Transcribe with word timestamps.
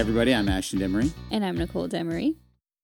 everybody. 0.00 0.34
I'm 0.34 0.48
Ashton 0.48 0.78
Demery. 0.80 1.12
And 1.30 1.44
I'm 1.44 1.58
Nicole 1.58 1.86
Demery. 1.86 2.34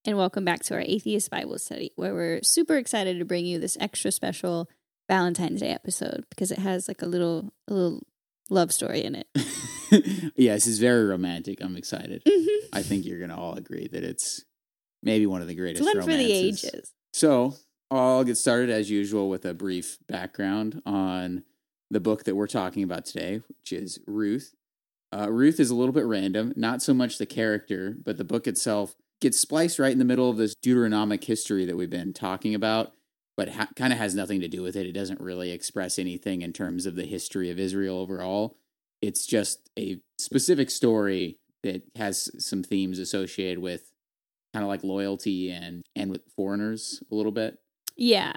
And 0.05 0.17
welcome 0.17 0.45
back 0.45 0.61
to 0.65 0.75
our 0.75 0.81
Atheist 0.81 1.31
Bible 1.31 1.57
study, 1.57 1.91
where 1.95 2.13
we're 2.13 2.43
super 2.43 2.77
excited 2.77 3.17
to 3.17 3.25
bring 3.25 3.43
you 3.47 3.57
this 3.57 3.75
extra 3.79 4.11
special 4.11 4.69
Valentine's 5.09 5.61
Day 5.61 5.69
episode 5.69 6.25
because 6.29 6.51
it 6.51 6.59
has 6.59 6.87
like 6.87 7.01
a 7.01 7.07
little 7.07 7.51
a 7.67 7.73
little 7.73 8.03
love 8.51 8.71
story 8.71 9.03
in 9.03 9.15
it. 9.15 9.27
yes, 10.35 10.67
it's 10.67 10.77
very 10.77 11.05
romantic. 11.05 11.57
I'm 11.59 11.75
excited. 11.75 12.21
Mhm. 12.23 12.45
I 12.73 12.83
think 12.83 13.03
you're 13.03 13.17
going 13.17 13.31
to 13.31 13.35
all 13.35 13.55
agree 13.55 13.87
that 13.87 14.03
it's 14.03 14.45
maybe 15.01 15.25
one 15.25 15.41
of 15.41 15.47
the 15.47 15.55
greatest 15.55 15.81
It's 15.83 15.95
one 15.95 16.03
for 16.05 16.11
the 16.15 16.23
romances. 16.23 16.65
ages. 16.65 16.93
So 17.13 17.55
I'll 17.89 18.23
get 18.25 18.37
started 18.37 18.69
as 18.69 18.91
usual 18.91 19.27
with 19.27 19.43
a 19.43 19.55
brief 19.55 19.97
background 20.07 20.83
on 20.85 21.43
the 21.89 21.99
book 21.99 22.25
that 22.25 22.35
we're 22.35 22.45
talking 22.47 22.83
about 22.83 23.05
today, 23.05 23.41
which 23.47 23.73
is 23.73 23.99
Ruth. 24.05 24.53
Uh, 25.15 25.31
Ruth 25.31 25.59
is 25.59 25.69
a 25.69 25.75
little 25.75 25.93
bit 25.93 26.05
random, 26.05 26.53
not 26.55 26.81
so 26.81 26.93
much 26.93 27.17
the 27.17 27.25
character, 27.25 27.95
but 28.03 28.17
the 28.17 28.23
book 28.23 28.47
itself 28.47 28.95
gets 29.21 29.39
spliced 29.39 29.79
right 29.79 29.91
in 29.91 29.99
the 29.99 30.05
middle 30.05 30.29
of 30.29 30.37
this 30.37 30.55
Deuteronomic 30.55 31.23
history 31.23 31.65
that 31.65 31.77
we've 31.77 31.89
been 31.89 32.13
talking 32.13 32.53
about, 32.53 32.91
but 33.35 33.49
ha- 33.49 33.69
kind 33.75 33.93
of 33.93 33.99
has 33.99 34.13
nothing 34.13 34.41
to 34.41 34.47
do 34.47 34.61
with 34.61 34.75
it. 34.75 34.85
It 34.85 34.91
doesn't 34.91 35.21
really 35.21 35.51
express 35.51 35.97
anything 35.97 36.41
in 36.41 36.53
terms 36.53 36.85
of 36.85 36.95
the 36.95 37.05
history 37.05 37.49
of 37.49 37.59
Israel 37.59 37.97
overall. 37.97 38.57
It's 39.01 39.25
just 39.25 39.69
a 39.77 39.99
specific 40.19 40.69
story 40.69 41.37
that 41.63 41.83
has 41.95 42.29
some 42.43 42.63
themes 42.63 42.99
associated 42.99 43.59
with 43.59 43.91
kind 44.53 44.63
of 44.63 44.69
like 44.69 44.83
loyalty 44.83 45.51
and 45.51 45.83
and 45.95 46.09
with 46.09 46.21
foreigners 46.35 47.03
a 47.11 47.15
little 47.15 47.31
bit. 47.31 47.57
Yeah. 47.95 48.33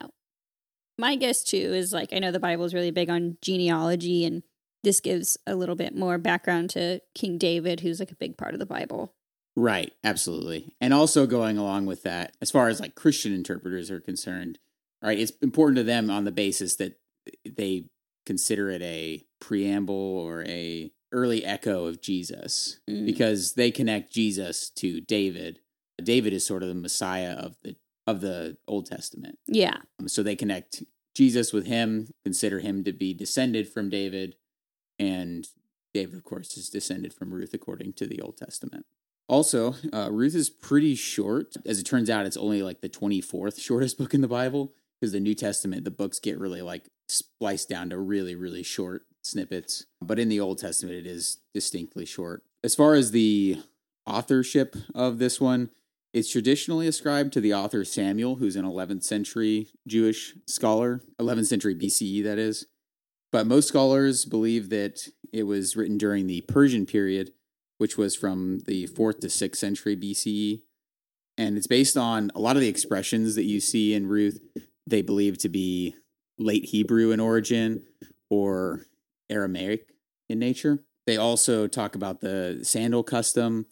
My 0.98 1.16
guess 1.16 1.43
too 1.43 1.57
is 1.57 1.93
like 1.93 2.12
I 2.12 2.18
know 2.18 2.30
the 2.30 2.40
Bible 2.40 2.65
is 2.65 2.74
really 2.74 2.90
big 2.90 3.09
on 3.10 3.38
genealogy 3.43 4.24
and 4.24 4.43
this 4.83 5.01
gives 5.01 5.37
a 5.47 5.55
little 5.55 5.75
bit 5.77 5.95
more 5.95 6.19
background 6.19 6.71
to 6.71 7.01
King 7.15 7.39
David, 7.39 7.81
who's 7.81 8.01
like 8.01 8.11
a 8.13 8.17
big 8.17 8.37
part 8.39 8.55
of 8.55 8.61
the 8.61 8.67
Bible. 8.67 9.15
Right, 9.57 9.93
absolutely. 10.05 10.75
And 10.81 10.95
also 10.95 11.27
going 11.27 11.59
along 11.59 11.87
with 11.87 12.03
that, 12.05 12.37
as 12.41 12.51
far 12.51 12.69
as 12.69 12.81
like 12.81 12.95
Christian 12.95 13.35
interpreters 13.35 13.91
are 13.91 14.01
concerned, 14.01 14.59
right, 15.03 15.19
it's 15.19 15.33
important 15.43 15.77
to 15.77 15.83
them 15.85 16.09
on 16.11 16.25
the 16.25 16.31
basis 16.33 16.77
that 16.77 16.99
they 17.45 17.87
consider 18.27 18.71
it 18.71 18.81
a 18.83 19.25
preamble 19.41 19.95
or 19.95 20.45
a 20.47 20.93
early 21.13 21.45
echo 21.45 21.87
of 21.87 22.01
Jesus 22.01 22.79
Mm. 22.89 23.05
because 23.05 23.55
they 23.55 23.71
connect 23.71 24.13
Jesus 24.13 24.71
to 24.77 25.01
David. 25.01 25.59
David 26.03 26.33
is 26.33 26.47
sort 26.47 26.63
of 26.63 26.69
the 26.69 26.75
Messiah 26.75 27.33
of 27.33 27.57
the 27.63 27.77
of 28.07 28.21
the 28.23 28.57
Old 28.67 28.87
Testament. 28.87 29.39
Yeah. 29.47 29.79
Um, 29.99 30.09
So 30.09 30.23
they 30.23 30.37
connect 30.37 30.83
Jesus 31.15 31.53
with 31.53 31.67
him, 31.67 32.09
consider 32.25 32.61
him 32.61 32.83
to 32.85 32.93
be 32.93 33.13
descended 33.13 33.69
from 33.69 33.91
David, 33.91 34.37
and 35.01 35.48
David, 35.95 36.15
of 36.15 36.24
course, 36.24 36.56
is 36.56 36.68
descended 36.68 37.12
from 37.12 37.32
Ruth 37.32 37.54
according 37.54 37.95
to 37.95 38.06
the 38.06 38.20
Old 38.20 38.37
Testament. 38.37 38.84
Also, 39.29 39.74
uh, 39.93 40.10
Ruth 40.12 40.34
is 40.34 40.51
pretty 40.51 40.95
short. 40.95 41.56
As 41.65 41.80
it 41.80 41.84
turns 41.84 42.10
out, 42.10 42.26
it's 42.26 42.37
only 42.37 42.62
like 42.62 42.82
the 42.82 42.88
24th 42.88 43.60
shortest 43.60 43.98
book 43.98 44.12
in 44.12 44.21
the 44.21 44.28
Bible 44.28 44.73
because 45.01 45.12
the 45.12 45.21
New 45.21 45.34
Testament, 45.34 45.84
the 45.84 45.90
books 45.90 46.21
get 46.21 46.38
really 46.38 46.62
like 46.62 46.88
spliced 47.09 47.68
down 47.68 47.90
to 47.90 47.98
really, 47.98 48.34
really 48.34 48.62
short 48.62 49.06
snippets. 49.23 49.87
But 50.02 50.18
in 50.18 50.28
the 50.28 50.40
Old 50.40 50.59
Testament, 50.59 50.96
it 50.96 51.06
is 51.06 51.38
distinctly 51.54 52.04
short. 52.04 52.45
As 52.62 52.74
far 52.74 52.95
as 52.95 53.10
the 53.10 53.62
authorship 54.06 54.76
of 54.95 55.18
this 55.18 55.40
one, 55.40 55.71
it's 56.12 56.30
traditionally 56.30 56.87
ascribed 56.87 57.32
to 57.32 57.40
the 57.40 57.54
author 57.54 57.84
Samuel, 57.84 58.37
who's 58.37 58.56
an 58.56 58.65
11th 58.65 59.04
century 59.04 59.68
Jewish 59.87 60.34
scholar, 60.46 61.02
11th 61.18 61.46
century 61.46 61.74
BCE, 61.74 62.23
that 62.24 62.38
is. 62.38 62.66
But 63.33 63.47
most 63.47 63.69
scholars 63.69 64.25
believe 64.25 64.71
that 64.71 65.09
it 65.33 65.45
was 65.45 65.77
written 65.77 65.99
during 65.99 66.27
the 66.27 66.41
Persian 66.43 66.87
period, 66.87 67.33
which 67.79 67.97
was 67.97 68.17
from 68.17 68.61
the 68.67 68.89
4th 68.89 69.21
to 69.21 69.29
6th 69.29 69.57
century 69.57 69.97
BCE. 69.97 70.63
And 71.39 71.57
it's 71.57 71.69
based 71.69 71.97
on 71.97 72.31
a 72.35 72.41
lot 72.41 72.57
of 72.57 72.63
the 72.63 72.69
expressions 72.69 73.35
that 73.37 73.45
you 73.45 73.61
see 73.61 73.95
in 73.95 74.07
Ruth, 74.09 74.41
they 74.87 75.01
believe 75.03 75.39
to 75.39 75.49
be 75.49 75.95
late 76.39 76.67
Hebrew 76.67 77.13
in 77.13 77.21
origin 77.21 77.85
or 78.29 78.87
Aramaic 79.31 79.87
in 80.29 80.39
nature. 80.39 80.81
They 81.07 81.17
also 81.17 81.67
talk 81.67 81.95
about 81.95 82.21
the 82.21 82.61
sandal 82.63 83.03
custom 83.03 83.67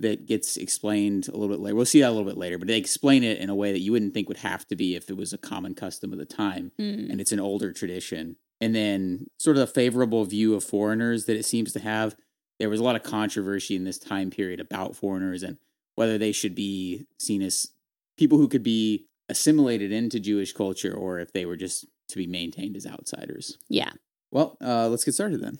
that 0.00 0.26
gets 0.26 0.56
explained 0.56 1.28
a 1.28 1.32
little 1.32 1.48
bit 1.48 1.60
later. 1.60 1.76
We'll 1.76 1.84
see 1.84 2.00
that 2.00 2.08
a 2.08 2.12
little 2.12 2.26
bit 2.28 2.38
later, 2.38 2.58
but 2.58 2.66
they 2.66 2.76
explain 2.78 3.22
it 3.22 3.38
in 3.38 3.50
a 3.50 3.54
way 3.54 3.72
that 3.72 3.80
you 3.80 3.92
wouldn't 3.92 4.14
think 4.14 4.28
would 4.28 4.38
have 4.38 4.66
to 4.68 4.76
be 4.76 4.96
if 4.96 5.08
it 5.10 5.16
was 5.16 5.32
a 5.32 5.38
common 5.38 5.74
custom 5.74 6.12
of 6.12 6.18
the 6.18 6.24
time 6.24 6.72
Mm. 6.78 7.10
and 7.10 7.20
it's 7.20 7.32
an 7.32 7.40
older 7.40 7.72
tradition. 7.72 8.36
And 8.62 8.74
then, 8.74 9.26
sort 9.38 9.56
of 9.56 9.64
a 9.64 9.66
favorable 9.66 10.24
view 10.24 10.54
of 10.54 10.62
foreigners 10.62 11.24
that 11.26 11.36
it 11.36 11.44
seems 11.44 11.72
to 11.72 11.80
have. 11.80 12.14
There 12.60 12.70
was 12.70 12.78
a 12.78 12.84
lot 12.84 12.94
of 12.94 13.02
controversy 13.02 13.74
in 13.74 13.82
this 13.82 13.98
time 13.98 14.30
period 14.30 14.60
about 14.60 14.94
foreigners 14.94 15.42
and 15.42 15.58
whether 15.96 16.16
they 16.16 16.30
should 16.30 16.54
be 16.54 17.06
seen 17.18 17.42
as 17.42 17.72
people 18.16 18.38
who 18.38 18.46
could 18.46 18.62
be 18.62 19.08
assimilated 19.28 19.90
into 19.90 20.20
Jewish 20.20 20.52
culture 20.52 20.94
or 20.94 21.18
if 21.18 21.32
they 21.32 21.44
were 21.44 21.56
just 21.56 21.86
to 22.10 22.16
be 22.16 22.26
maintained 22.28 22.76
as 22.76 22.86
outsiders. 22.86 23.58
Yeah. 23.68 23.90
Well, 24.30 24.56
uh, 24.60 24.88
let's 24.88 25.04
get 25.04 25.14
started 25.14 25.42
then. 25.42 25.58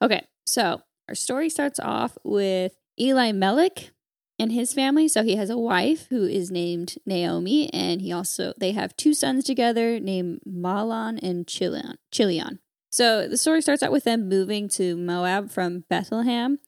Okay, 0.00 0.24
so 0.46 0.80
our 1.08 1.14
story 1.16 1.50
starts 1.50 1.80
off 1.80 2.16
with 2.22 2.72
Elimelech 2.96 3.90
and 4.38 4.52
his 4.52 4.72
family. 4.72 5.08
So 5.08 5.22
he 5.22 5.36
has 5.36 5.50
a 5.50 5.58
wife 5.58 6.06
who 6.08 6.24
is 6.24 6.50
named 6.50 6.96
Naomi, 7.06 7.72
and 7.72 8.00
he 8.00 8.12
also 8.12 8.52
they 8.58 8.72
have 8.72 8.96
two 8.96 9.14
sons 9.14 9.44
together 9.44 10.00
named 10.00 10.40
Mahlon 10.46 11.18
and 11.22 11.46
Chilion. 11.46 11.98
Chilion. 12.10 12.58
So 12.90 13.26
the 13.26 13.36
story 13.36 13.60
starts 13.60 13.82
out 13.82 13.92
with 13.92 14.04
them 14.04 14.28
moving 14.28 14.68
to 14.70 14.96
Moab 14.96 15.50
from 15.50 15.84
Bethlehem, 15.88 16.58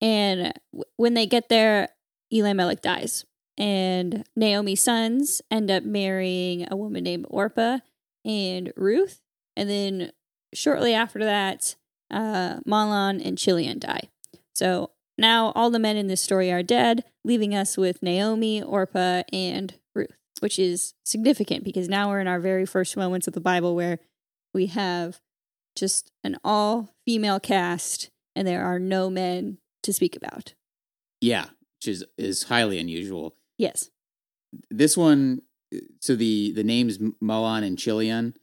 and 0.00 0.52
when 0.96 1.14
they 1.14 1.26
get 1.26 1.48
there, 1.48 1.88
Elimelech 2.30 2.82
dies, 2.82 3.24
and 3.56 4.24
Naomi's 4.36 4.82
sons 4.82 5.40
end 5.50 5.70
up 5.70 5.84
marrying 5.84 6.66
a 6.70 6.76
woman 6.76 7.04
named 7.04 7.26
Orpah 7.30 7.78
and 8.24 8.72
Ruth, 8.76 9.20
and 9.56 9.70
then 9.70 10.12
shortly 10.52 10.94
after 10.94 11.20
that, 11.20 11.76
uh, 12.10 12.60
Mahlon 12.66 13.24
and 13.24 13.38
Chilion 13.38 13.78
die. 13.78 14.08
So 14.54 14.90
now 15.18 15.52
all 15.54 15.70
the 15.70 15.78
men 15.78 15.96
in 15.96 16.06
this 16.06 16.22
story 16.22 16.50
are 16.52 16.62
dead, 16.62 17.04
leaving 17.24 17.54
us 17.54 17.76
with 17.76 18.02
Naomi, 18.02 18.62
Orpah, 18.62 19.22
and 19.32 19.74
Ruth, 19.94 20.16
which 20.40 20.58
is 20.58 20.94
significant 21.04 21.64
because 21.64 21.88
now 21.88 22.08
we're 22.08 22.20
in 22.20 22.28
our 22.28 22.40
very 22.40 22.64
first 22.64 22.96
moments 22.96 23.26
of 23.26 23.34
the 23.34 23.40
Bible 23.40 23.74
where 23.74 23.98
we 24.54 24.66
have 24.66 25.20
just 25.76 26.12
an 26.24 26.36
all 26.44 26.94
female 27.04 27.40
cast 27.40 28.10
and 28.34 28.46
there 28.46 28.64
are 28.64 28.78
no 28.78 29.10
men 29.10 29.58
to 29.82 29.92
speak 29.92 30.16
about. 30.16 30.54
Yeah, 31.20 31.46
which 31.76 31.88
is, 31.88 32.04
is 32.16 32.44
highly 32.44 32.78
unusual. 32.78 33.34
Yes. 33.58 33.90
this 34.70 34.96
one 34.96 35.42
so 36.00 36.14
the 36.14 36.52
the 36.52 36.64
names 36.64 36.98
Mahlon 37.22 37.64
and 37.66 37.78
Chilion 37.78 38.34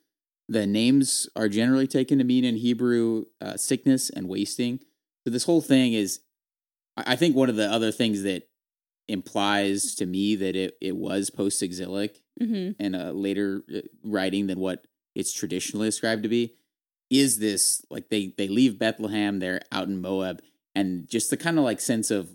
the 0.47 0.68
names 0.68 1.28
are 1.36 1.50
generally 1.50 1.88
taken 1.88 2.19
to 2.19 2.24
mean 2.24 2.44
in 2.44 2.57
Hebrew 2.57 3.25
uh, 3.42 3.57
sickness 3.57 4.09
and 4.09 4.28
wasting 4.28 4.80
so 5.25 5.31
this 5.31 5.46
whole 5.46 5.62
thing 5.62 5.94
is 5.94 6.19
I 6.97 7.16
think 7.16 7.35
one 7.35 7.50
of 7.50 7.56
the 7.56 7.72
other 7.72 7.91
things 7.91 8.23
that 8.23 8.44
implies 9.07 9.94
to 9.95 10.06
me 10.06 10.35
that 10.35 10.56
it, 10.56 10.75
it 10.81 10.95
was 10.95 11.29
post 11.29 11.61
exilic 11.61 12.22
hmm 12.41 12.72
and 12.79 12.95
a 12.95 13.13
later 13.13 13.61
uh, 13.73 13.79
writing 14.03 14.47
than 14.47 14.59
what 14.59 14.85
it's 15.13 15.31
traditionally 15.31 15.88
ascribed 15.88 16.23
to 16.23 16.29
be 16.29 16.56
is 17.09 17.38
this 17.39 17.85
like 17.89 18.09
they 18.09 18.33
they 18.38 18.47
leave 18.47 18.79
Bethlehem 18.79 19.39
they're 19.39 19.61
out 19.72 19.88
in 19.88 20.01
Moab 20.01 20.41
and 20.73 21.07
just 21.07 21.29
the 21.29 21.38
kind 21.38 21.57
of 21.57 21.63
like 21.63 21.79
sense 21.79 22.09
of 22.11 22.31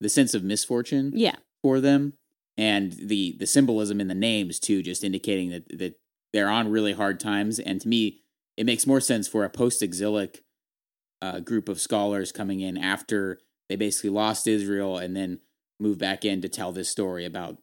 the 0.00 0.08
sense 0.08 0.34
of 0.34 0.42
misfortune 0.44 1.12
Yeah. 1.14 1.36
for 1.62 1.80
them 1.80 2.14
and 2.56 2.92
the 2.92 3.36
the 3.38 3.46
symbolism 3.46 4.00
in 4.00 4.08
the 4.08 4.14
names 4.14 4.58
too 4.60 4.82
just 4.82 5.02
indicating 5.04 5.50
that 5.50 5.68
that 5.78 5.94
they're 6.32 6.48
on 6.48 6.68
really 6.70 6.92
hard 6.92 7.18
times 7.20 7.58
and 7.58 7.80
to 7.80 7.88
me 7.88 8.20
it 8.56 8.64
makes 8.66 8.86
more 8.86 9.00
sense 9.00 9.26
for 9.26 9.44
a 9.44 9.50
post 9.50 9.82
exilic 9.82 10.42
uh, 11.20 11.40
group 11.40 11.68
of 11.68 11.80
scholars 11.80 12.30
coming 12.32 12.60
in 12.60 12.78
after 12.78 13.40
they 13.68 13.76
basically 13.76 14.10
lost 14.10 14.46
Israel 14.46 14.98
and 14.98 15.16
then 15.16 15.40
move 15.80 15.98
back 15.98 16.24
in 16.24 16.40
to 16.42 16.48
tell 16.48 16.72
this 16.72 16.88
story 16.88 17.24
about 17.24 17.58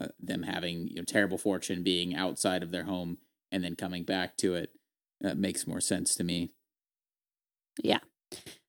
uh, 0.00 0.08
them 0.20 0.42
having 0.42 0.88
you 0.88 0.96
know 0.96 1.04
terrible 1.04 1.38
fortune 1.38 1.82
being 1.82 2.14
outside 2.14 2.62
of 2.62 2.70
their 2.70 2.84
home 2.84 3.18
and 3.50 3.64
then 3.64 3.74
coming 3.74 4.04
back 4.04 4.36
to 4.36 4.54
it 4.54 4.70
uh, 5.24 5.34
makes 5.34 5.66
more 5.66 5.80
sense 5.80 6.14
to 6.14 6.24
me 6.24 6.50
Yeah. 7.82 8.00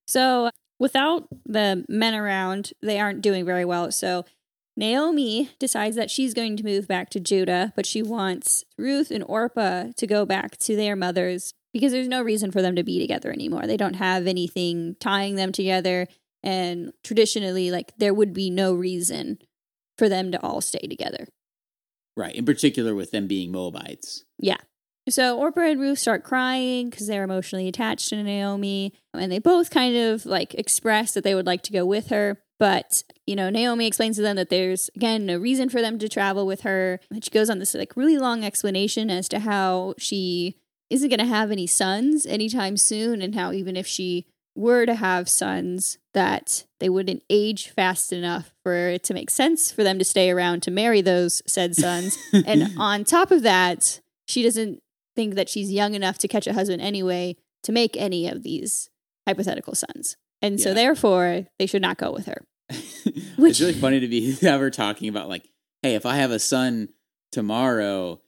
So 0.07 0.49
without 0.79 1.27
the 1.45 1.85
men 1.87 2.15
around, 2.15 2.73
they 2.81 2.99
aren't 2.99 3.21
doing 3.21 3.45
very 3.45 3.65
well. 3.65 3.91
So 3.91 4.25
Naomi 4.75 5.51
decides 5.59 5.95
that 5.97 6.09
she's 6.09 6.33
going 6.33 6.55
to 6.57 6.63
move 6.63 6.87
back 6.87 7.09
to 7.11 7.19
Judah, 7.19 7.73
but 7.75 7.85
she 7.85 8.01
wants 8.01 8.63
Ruth 8.77 9.11
and 9.11 9.23
Orpah 9.27 9.87
to 9.97 10.07
go 10.07 10.25
back 10.25 10.57
to 10.59 10.75
their 10.75 10.95
mothers 10.95 11.53
because 11.73 11.91
there's 11.91 12.07
no 12.07 12.21
reason 12.21 12.49
for 12.51 12.61
them 12.61 12.75
to 12.75 12.83
be 12.83 12.99
together 12.99 13.31
anymore. 13.31 13.67
They 13.67 13.77
don't 13.77 13.95
have 13.95 14.25
anything 14.25 14.95
tying 14.99 15.35
them 15.35 15.51
together. 15.51 16.07
And 16.43 16.93
traditionally, 17.03 17.71
like, 17.71 17.93
there 17.97 18.13
would 18.13 18.33
be 18.33 18.49
no 18.49 18.73
reason 18.73 19.39
for 19.97 20.07
them 20.07 20.31
to 20.31 20.41
all 20.41 20.61
stay 20.61 20.87
together. 20.87 21.27
right 22.15 22.35
in 22.35 22.45
particular 22.45 22.95
with 22.95 23.11
them 23.11 23.27
being 23.27 23.51
moabites 23.51 24.23
Yeah. 24.37 24.57
So 25.09 25.39
Orpah 25.39 25.61
and 25.61 25.79
Ruth 25.79 25.97
start 25.97 26.23
crying 26.23 26.89
because 26.89 27.07
they're 27.07 27.23
emotionally 27.23 27.67
attached 27.67 28.09
to 28.09 28.21
Naomi, 28.21 28.93
and 29.13 29.31
they 29.31 29.39
both 29.39 29.71
kind 29.71 29.95
of 29.95 30.25
like 30.25 30.53
express 30.53 31.13
that 31.13 31.23
they 31.23 31.33
would 31.33 31.47
like 31.47 31.63
to 31.63 31.73
go 31.73 31.83
with 31.85 32.09
her. 32.09 32.37
But, 32.59 33.03
you 33.25 33.35
know, 33.35 33.49
Naomi 33.49 33.87
explains 33.87 34.17
to 34.17 34.21
them 34.21 34.35
that 34.35 34.49
there's, 34.49 34.89
again, 34.95 35.25
no 35.25 35.37
reason 35.37 35.69
for 35.69 35.81
them 35.81 35.97
to 35.97 36.09
travel 36.09 36.45
with 36.45 36.61
her. 36.61 36.99
And 37.09 37.23
she 37.23 37.31
goes 37.31 37.49
on 37.49 37.57
this 37.57 37.73
like 37.73 37.95
really 37.95 38.17
long 38.17 38.43
explanation 38.43 39.09
as 39.09 39.27
to 39.29 39.39
how 39.39 39.95
she 39.97 40.57
isn't 40.89 41.09
going 41.09 41.19
to 41.19 41.25
have 41.25 41.51
any 41.51 41.65
sons 41.65 42.25
anytime 42.25 42.77
soon 42.77 43.21
and 43.21 43.33
how 43.33 43.51
even 43.51 43.75
if 43.75 43.87
she 43.87 44.27
were 44.55 44.85
to 44.85 44.95
have 44.95 45.29
sons 45.29 45.97
that 46.13 46.65
they 46.79 46.89
wouldn't 46.89 47.23
age 47.29 47.69
fast 47.69 48.11
enough 48.11 48.51
for 48.63 48.89
it 48.89 49.03
to 49.05 49.13
make 49.13 49.29
sense 49.29 49.71
for 49.71 49.83
them 49.83 49.97
to 49.99 50.05
stay 50.05 50.29
around 50.29 50.61
to 50.63 50.71
marry 50.71 51.01
those 51.01 51.41
said 51.47 51.75
sons. 51.75 52.17
And 52.45 52.73
on 52.77 53.03
top 53.03 53.31
of 53.31 53.41
that 53.43 54.01
she 54.27 54.43
doesn't 54.43 54.81
think 55.15 55.35
that 55.35 55.49
she's 55.49 55.71
young 55.71 55.95
enough 55.95 56.17
to 56.19 56.27
catch 56.27 56.45
a 56.47 56.53
husband 56.53 56.81
anyway 56.81 57.35
to 57.63 57.71
make 57.71 57.95
any 57.97 58.27
of 58.27 58.43
these 58.43 58.89
hypothetical 59.27 59.75
sons. 59.75 60.17
And 60.41 60.59
so 60.59 60.73
therefore 60.73 61.45
they 61.57 61.65
should 61.65 61.81
not 61.81 61.97
go 61.97 62.11
with 62.11 62.25
her. 62.27 62.43
It's 63.05 63.37
Which- 63.37 63.59
really 63.61 63.73
funny 63.73 63.99
to 64.01 64.07
be 64.07 64.35
ever 64.47 64.69
talking 64.69 65.07
about 65.09 65.29
like, 65.29 65.47
hey, 65.81 65.95
if 65.95 66.05
I 66.05 66.17
have 66.17 66.31
a 66.31 66.39
son 66.39 66.89
tomorrow, 67.31 68.19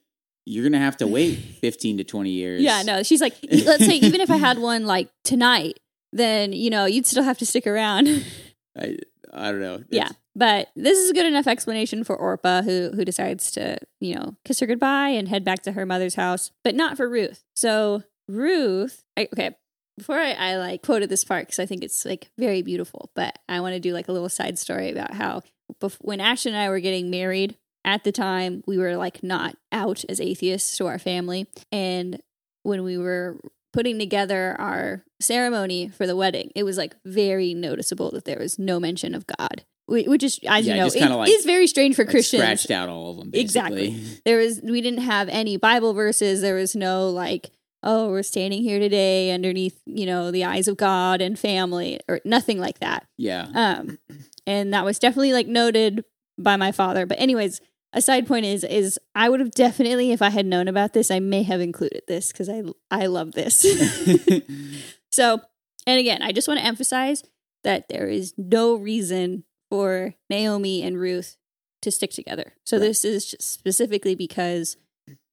you're 0.46 0.64
gonna 0.64 0.78
have 0.78 0.96
to 0.98 1.06
wait 1.06 1.36
15 1.60 1.98
to 1.98 2.04
20 2.04 2.30
years. 2.30 2.62
yeah 2.62 2.82
no 2.82 3.02
she's 3.04 3.20
like 3.20 3.34
let's 3.64 3.84
say 3.86 3.94
even 3.94 4.20
if 4.20 4.28
i 4.28 4.36
had 4.36 4.58
one 4.58 4.84
like 4.86 5.08
tonight 5.22 5.78
then 6.12 6.52
you 6.52 6.70
know 6.70 6.84
you'd 6.84 7.06
still 7.06 7.22
have 7.22 7.38
to 7.38 7.46
stick 7.46 7.66
around 7.66 8.08
I, 8.78 8.96
I 9.32 9.50
don't 9.50 9.60
know. 9.60 9.82
Yeah, 9.90 10.10
but 10.34 10.68
this 10.76 10.98
is 10.98 11.10
a 11.10 11.14
good 11.14 11.26
enough 11.26 11.46
explanation 11.46 12.04
for 12.04 12.16
Orpah, 12.16 12.62
who 12.62 12.90
who 12.94 13.04
decides 13.04 13.50
to 13.52 13.78
you 14.00 14.14
know 14.14 14.36
kiss 14.44 14.60
her 14.60 14.66
goodbye 14.66 15.08
and 15.08 15.28
head 15.28 15.44
back 15.44 15.62
to 15.62 15.72
her 15.72 15.86
mother's 15.86 16.14
house, 16.14 16.50
but 16.64 16.74
not 16.74 16.96
for 16.96 17.08
Ruth. 17.08 17.44
So 17.54 18.02
Ruth, 18.28 19.04
I, 19.16 19.28
okay. 19.32 19.56
Before 19.98 20.16
I, 20.16 20.32
I 20.32 20.56
like 20.56 20.82
quoted 20.82 21.10
this 21.10 21.22
part 21.22 21.46
because 21.46 21.58
I 21.58 21.66
think 21.66 21.84
it's 21.84 22.06
like 22.06 22.30
very 22.38 22.62
beautiful, 22.62 23.10
but 23.14 23.38
I 23.46 23.60
want 23.60 23.74
to 23.74 23.80
do 23.80 23.92
like 23.92 24.08
a 24.08 24.12
little 24.12 24.30
side 24.30 24.58
story 24.58 24.90
about 24.90 25.12
how 25.12 25.42
bef- 25.82 25.98
when 26.00 26.18
Ashton 26.18 26.54
and 26.54 26.62
I 26.62 26.70
were 26.70 26.80
getting 26.80 27.10
married 27.10 27.58
at 27.84 28.02
the 28.02 28.10
time, 28.10 28.62
we 28.66 28.78
were 28.78 28.96
like 28.96 29.22
not 29.22 29.54
out 29.70 30.02
as 30.08 30.18
atheists 30.18 30.78
to 30.78 30.86
our 30.86 30.98
family, 30.98 31.46
and 31.70 32.22
when 32.62 32.84
we 32.84 32.96
were 32.96 33.38
putting 33.72 33.98
together 33.98 34.54
our 34.58 35.04
ceremony 35.20 35.88
for 35.88 36.06
the 36.06 36.16
wedding, 36.16 36.50
it 36.54 36.64
was 36.64 36.76
like 36.76 36.94
very 37.04 37.54
noticeable 37.54 38.10
that 38.12 38.24
there 38.24 38.38
was 38.38 38.58
no 38.58 38.78
mention 38.80 39.14
of 39.14 39.26
God, 39.26 39.64
which 39.86 40.22
is, 40.22 40.38
as 40.46 40.66
Yeah, 40.66 40.74
you 40.74 40.80
know, 40.80 40.86
it 40.86 41.16
like- 41.16 41.30
is 41.30 41.44
very 41.44 41.66
strange 41.66 41.96
for 41.96 42.02
like 42.04 42.10
Christians. 42.10 42.42
scratched 42.42 42.70
out 42.70 42.88
all 42.88 43.10
of 43.12 43.16
them. 43.18 43.30
Basically. 43.30 43.42
Exactly. 43.88 44.20
There 44.24 44.38
was, 44.38 44.60
we 44.62 44.80
didn't 44.80 45.02
have 45.02 45.28
any 45.28 45.56
Bible 45.56 45.94
verses. 45.94 46.40
There 46.42 46.54
was 46.54 46.76
no 46.76 47.08
like, 47.08 47.50
oh, 47.82 48.08
we're 48.10 48.22
standing 48.22 48.62
here 48.62 48.78
today 48.78 49.30
underneath, 49.32 49.80
you 49.86 50.06
know, 50.06 50.30
the 50.30 50.44
eyes 50.44 50.68
of 50.68 50.76
God 50.76 51.20
and 51.20 51.36
family, 51.38 51.98
or 52.08 52.20
nothing 52.24 52.60
like 52.60 52.78
that. 52.78 53.06
Yeah. 53.18 53.48
Um, 53.54 53.98
and 54.46 54.72
that 54.72 54.84
was 54.84 54.98
definitely 55.00 55.32
like 55.32 55.48
noted 55.48 56.04
by 56.38 56.56
my 56.56 56.70
father. 56.72 57.06
But 57.06 57.18
anyways, 57.20 57.60
a 57.92 58.00
side 58.00 58.26
point 58.26 58.46
is 58.46 58.64
is 58.64 58.98
I 59.14 59.28
would 59.28 59.40
have 59.40 59.50
definitely, 59.52 60.12
if 60.12 60.22
I 60.22 60.30
had 60.30 60.46
known 60.46 60.68
about 60.68 60.92
this, 60.92 61.10
I 61.10 61.20
may 61.20 61.42
have 61.42 61.60
included 61.60 62.02
this 62.08 62.32
because 62.32 62.48
I 62.48 62.62
I 62.90 63.06
love 63.06 63.32
this. 63.32 63.60
so, 65.12 65.40
and 65.86 66.00
again, 66.00 66.22
I 66.22 66.32
just 66.32 66.48
want 66.48 66.60
to 66.60 66.66
emphasize 66.66 67.22
that 67.64 67.88
there 67.88 68.08
is 68.08 68.34
no 68.36 68.74
reason 68.74 69.44
for 69.70 70.14
Naomi 70.28 70.82
and 70.82 70.98
Ruth 70.98 71.36
to 71.82 71.90
stick 71.90 72.10
together. 72.10 72.54
So 72.64 72.76
Right. 72.76 72.86
this 72.86 73.04
is 73.04 73.34
specifically 73.40 74.14
because 74.14 74.76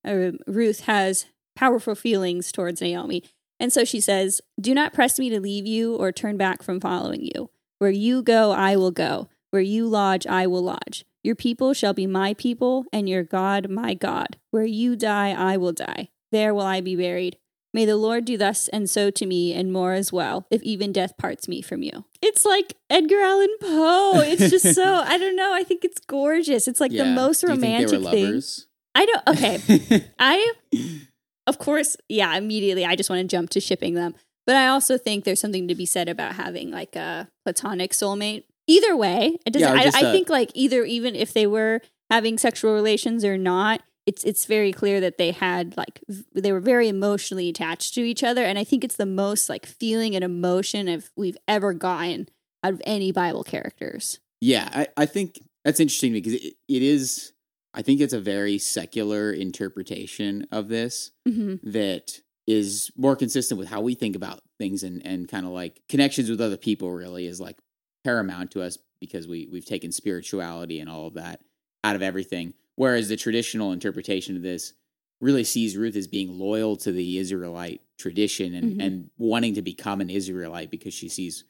um, 0.05 0.37
Ruth 0.47 0.81
has 0.81 1.25
powerful 1.55 1.95
feelings 1.95 2.51
towards 2.51 2.81
Naomi. 2.81 3.23
And 3.59 3.73
so 3.73 3.83
she 3.83 3.99
says, 3.99 4.41
Do 4.59 4.73
not 4.73 4.93
press 4.93 5.19
me 5.19 5.29
to 5.29 5.39
leave 5.39 5.65
you 5.65 5.95
or 5.95 6.11
turn 6.11 6.37
back 6.37 6.63
from 6.63 6.79
following 6.79 7.21
you. 7.35 7.49
Where 7.79 7.91
you 7.91 8.21
go, 8.21 8.51
I 8.51 8.75
will 8.75 8.91
go. 8.91 9.29
Where 9.51 9.61
you 9.61 9.87
lodge, 9.87 10.25
I 10.27 10.47
will 10.47 10.63
lodge. 10.63 11.05
Your 11.23 11.35
people 11.35 11.73
shall 11.73 11.93
be 11.93 12.07
my 12.07 12.33
people, 12.33 12.85
and 12.93 13.09
your 13.09 13.23
God 13.23 13.69
my 13.69 13.93
God. 13.93 14.37
Where 14.51 14.65
you 14.65 14.95
die, 14.95 15.31
I 15.31 15.57
will 15.57 15.73
die. 15.73 16.09
There 16.31 16.53
will 16.53 16.61
I 16.63 16.81
be 16.81 16.95
buried. 16.95 17.37
May 17.73 17.85
the 17.85 17.97
Lord 17.97 18.25
do 18.25 18.35
thus 18.37 18.67
and 18.69 18.89
so 18.89 19.11
to 19.11 19.25
me, 19.25 19.53
and 19.53 19.71
more 19.71 19.93
as 19.93 20.11
well, 20.11 20.47
if 20.49 20.63
even 20.63 20.91
death 20.91 21.17
parts 21.17 21.47
me 21.47 21.61
from 21.61 21.83
you. 21.83 22.05
It's 22.21 22.43
like 22.45 22.75
Edgar 22.89 23.19
Allan 23.21 23.55
Poe. 23.61 24.21
It's 24.25 24.49
just 24.49 24.73
so, 24.73 24.83
I 25.05 25.17
don't 25.17 25.35
know. 25.35 25.53
I 25.53 25.63
think 25.63 25.85
it's 25.85 25.99
gorgeous. 26.07 26.67
It's 26.67 26.79
like 26.79 26.91
the 26.91 26.97
Yeah. 26.97 27.13
most 27.13 27.41
think 27.41 27.61
they 27.61 27.67
romantic 27.67 28.01
thing. 28.09 28.41
I 28.95 29.05
don't, 29.05 29.27
okay. 29.27 30.07
I, 30.19 30.53
of 31.45 31.59
course, 31.59 31.95
yeah, 32.07 32.35
immediately 32.37 32.85
I 32.85 32.95
just 32.95 33.09
want 33.09 33.21
to 33.21 33.27
jump 33.27 33.49
to 33.51 33.59
shipping 33.59 33.93
them. 33.93 34.15
But 34.47 34.55
I 34.55 34.67
also 34.67 34.97
think 34.97 35.25
there's 35.25 35.39
something 35.39 35.67
to 35.67 35.75
be 35.75 35.85
said 35.85 36.09
about 36.09 36.33
having 36.35 36.71
like 36.71 36.95
a 36.95 37.29
platonic 37.45 37.91
soulmate. 37.91 38.45
Either 38.69 38.95
way, 38.95 39.39
it 39.47 39.51
doesn't. 39.51 39.67
Yeah, 39.67 39.91
I, 39.95 40.09
I 40.09 40.11
think 40.11 40.29
like 40.29 40.51
either 40.53 40.83
even 40.85 41.15
if 41.15 41.33
they 41.33 41.47
were 41.47 41.81
having 42.11 42.37
sexual 42.37 42.73
relations 42.73 43.25
or 43.25 43.35
not, 43.35 43.81
it's 44.05 44.23
it's 44.23 44.45
very 44.45 44.71
clear 44.71 44.99
that 45.01 45.17
they 45.17 45.31
had 45.31 45.75
like 45.75 46.01
v- 46.07 46.23
they 46.35 46.51
were 46.51 46.59
very 46.59 46.87
emotionally 46.87 47.49
attached 47.49 47.95
to 47.95 48.01
each 48.01 48.23
other, 48.23 48.43
and 48.43 48.59
I 48.59 48.63
think 48.63 48.83
it's 48.83 48.95
the 48.95 49.07
most 49.07 49.49
like 49.49 49.65
feeling 49.65 50.13
and 50.15 50.23
emotion 50.23 50.87
of 50.87 51.09
we've 51.15 51.37
ever 51.47 51.73
gotten 51.73 52.29
out 52.63 52.73
of 52.73 52.81
any 52.85 53.11
Bible 53.11 53.43
characters. 53.43 54.19
Yeah, 54.39 54.69
I, 54.71 54.87
I 54.95 55.05
think 55.07 55.41
that's 55.65 55.79
interesting 55.79 56.13
because 56.13 56.33
it, 56.33 56.53
it 56.67 56.83
is. 56.83 57.33
I 57.73 57.81
think 57.81 58.01
it's 58.01 58.13
a 58.13 58.19
very 58.19 58.59
secular 58.59 59.31
interpretation 59.31 60.45
of 60.51 60.67
this 60.69 61.11
hmm 61.27 61.55
that 61.63 62.21
is 62.45 62.91
more 62.97 63.15
consistent 63.15 63.59
with 63.59 63.69
how 63.69 63.79
we 63.81 63.93
think 63.93 64.15
about 64.15 64.41
things 64.57 64.81
and, 64.81 65.05
and 65.05 65.27
kind 65.27 65.45
of 65.45 65.51
like 65.51 65.81
connections 65.87 66.31
with 66.31 66.41
other 66.41 66.57
people 66.57 66.91
really 66.91 67.27
is 67.27 67.39
like 67.39 67.57
paramount 68.09 68.49
to 68.51 68.61
us 68.61 68.77
because 68.99 69.27
we 69.27 69.47
we've 69.51 69.65
taken 69.65 69.91
spirituality 69.91 70.79
and 70.79 70.89
all 70.89 71.07
of 71.07 71.13
that 71.13 71.39
out 71.83 71.95
of 71.95 72.01
everything. 72.01 72.53
Whereas 72.75 73.07
the 73.09 73.15
traditional 73.17 73.71
interpretation 73.71 74.35
of 74.35 74.41
this 74.41 74.73
really 75.21 75.43
sees 75.43 75.77
Ruth 75.77 75.95
as 75.95 76.07
being 76.07 76.39
loyal 76.39 76.75
to 76.77 76.91
the 76.91 77.17
Israelite 77.17 77.81
tradition 77.97 78.53
and, 78.53 78.73
Mhm. 78.73 78.85
and 78.85 79.09
wanting 79.17 79.53
to 79.55 79.61
become 79.61 79.99
an 80.01 80.09
Israelite 80.09 80.71
because 80.71 80.93
she 80.93 81.09
sees 81.09 81.43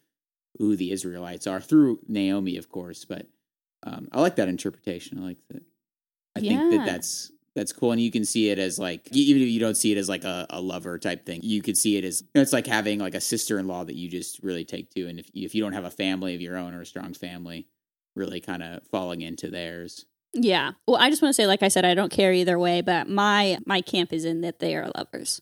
who 0.57 0.75
the 0.75 0.91
Israelites 0.91 1.45
are 1.47 1.61
through 1.61 1.99
Naomi, 2.07 2.57
of 2.57 2.69
course. 2.69 3.05
But 3.05 3.27
um, 3.83 4.09
I 4.11 4.19
like 4.19 4.35
that 4.37 4.49
interpretation. 4.49 5.19
I 5.19 5.21
like 5.21 5.37
that. 5.51 5.63
I 6.35 6.39
think 6.41 6.71
that 6.71 6.85
that's 6.85 7.31
that's 7.55 7.71
cool, 7.71 7.91
and 7.91 8.01
you 8.01 8.11
can 8.11 8.25
see 8.25 8.49
it 8.49 8.59
as 8.59 8.77
like 8.79 9.07
even 9.11 9.41
if 9.41 9.49
you 9.49 9.59
don't 9.59 9.75
see 9.75 9.91
it 9.91 9.97
as 9.97 10.07
like 10.09 10.23
a, 10.23 10.45
a 10.49 10.61
lover 10.61 10.97
type 10.99 11.25
thing, 11.25 11.41
you 11.43 11.61
could 11.61 11.77
see 11.77 11.97
it 11.97 12.03
as 12.03 12.23
it's 12.35 12.53
like 12.53 12.67
having 12.67 12.99
like 12.99 13.15
a 13.15 13.21
sister 13.21 13.59
in 13.59 13.67
law 13.67 13.83
that 13.83 13.95
you 13.95 14.09
just 14.09 14.39
really 14.43 14.65
take 14.65 14.89
to, 14.95 15.07
and 15.07 15.19
if 15.19 15.29
if 15.33 15.55
you 15.55 15.61
don't 15.63 15.73
have 15.73 15.85
a 15.85 15.91
family 15.91 16.35
of 16.35 16.41
your 16.41 16.57
own 16.57 16.73
or 16.73 16.81
a 16.81 16.85
strong 16.85 17.13
family, 17.13 17.67
really 18.15 18.39
kind 18.39 18.63
of 18.63 18.85
falling 18.87 19.21
into 19.21 19.49
theirs. 19.49 20.05
Yeah. 20.33 20.73
Well, 20.87 20.97
I 20.97 21.09
just 21.09 21.21
want 21.23 21.29
to 21.29 21.33
say, 21.41 21.47
like 21.47 21.63
I 21.63 21.69
said, 21.69 21.85
I 21.85 21.95
don't 21.95 22.11
care 22.11 22.31
either 22.33 22.59
way, 22.59 22.81
but 22.81 23.09
my 23.09 23.57
my 23.65 23.81
camp 23.81 24.13
is 24.13 24.25
in 24.25 24.41
that 24.41 24.59
they 24.59 24.75
are 24.75 24.91
lovers, 24.95 25.41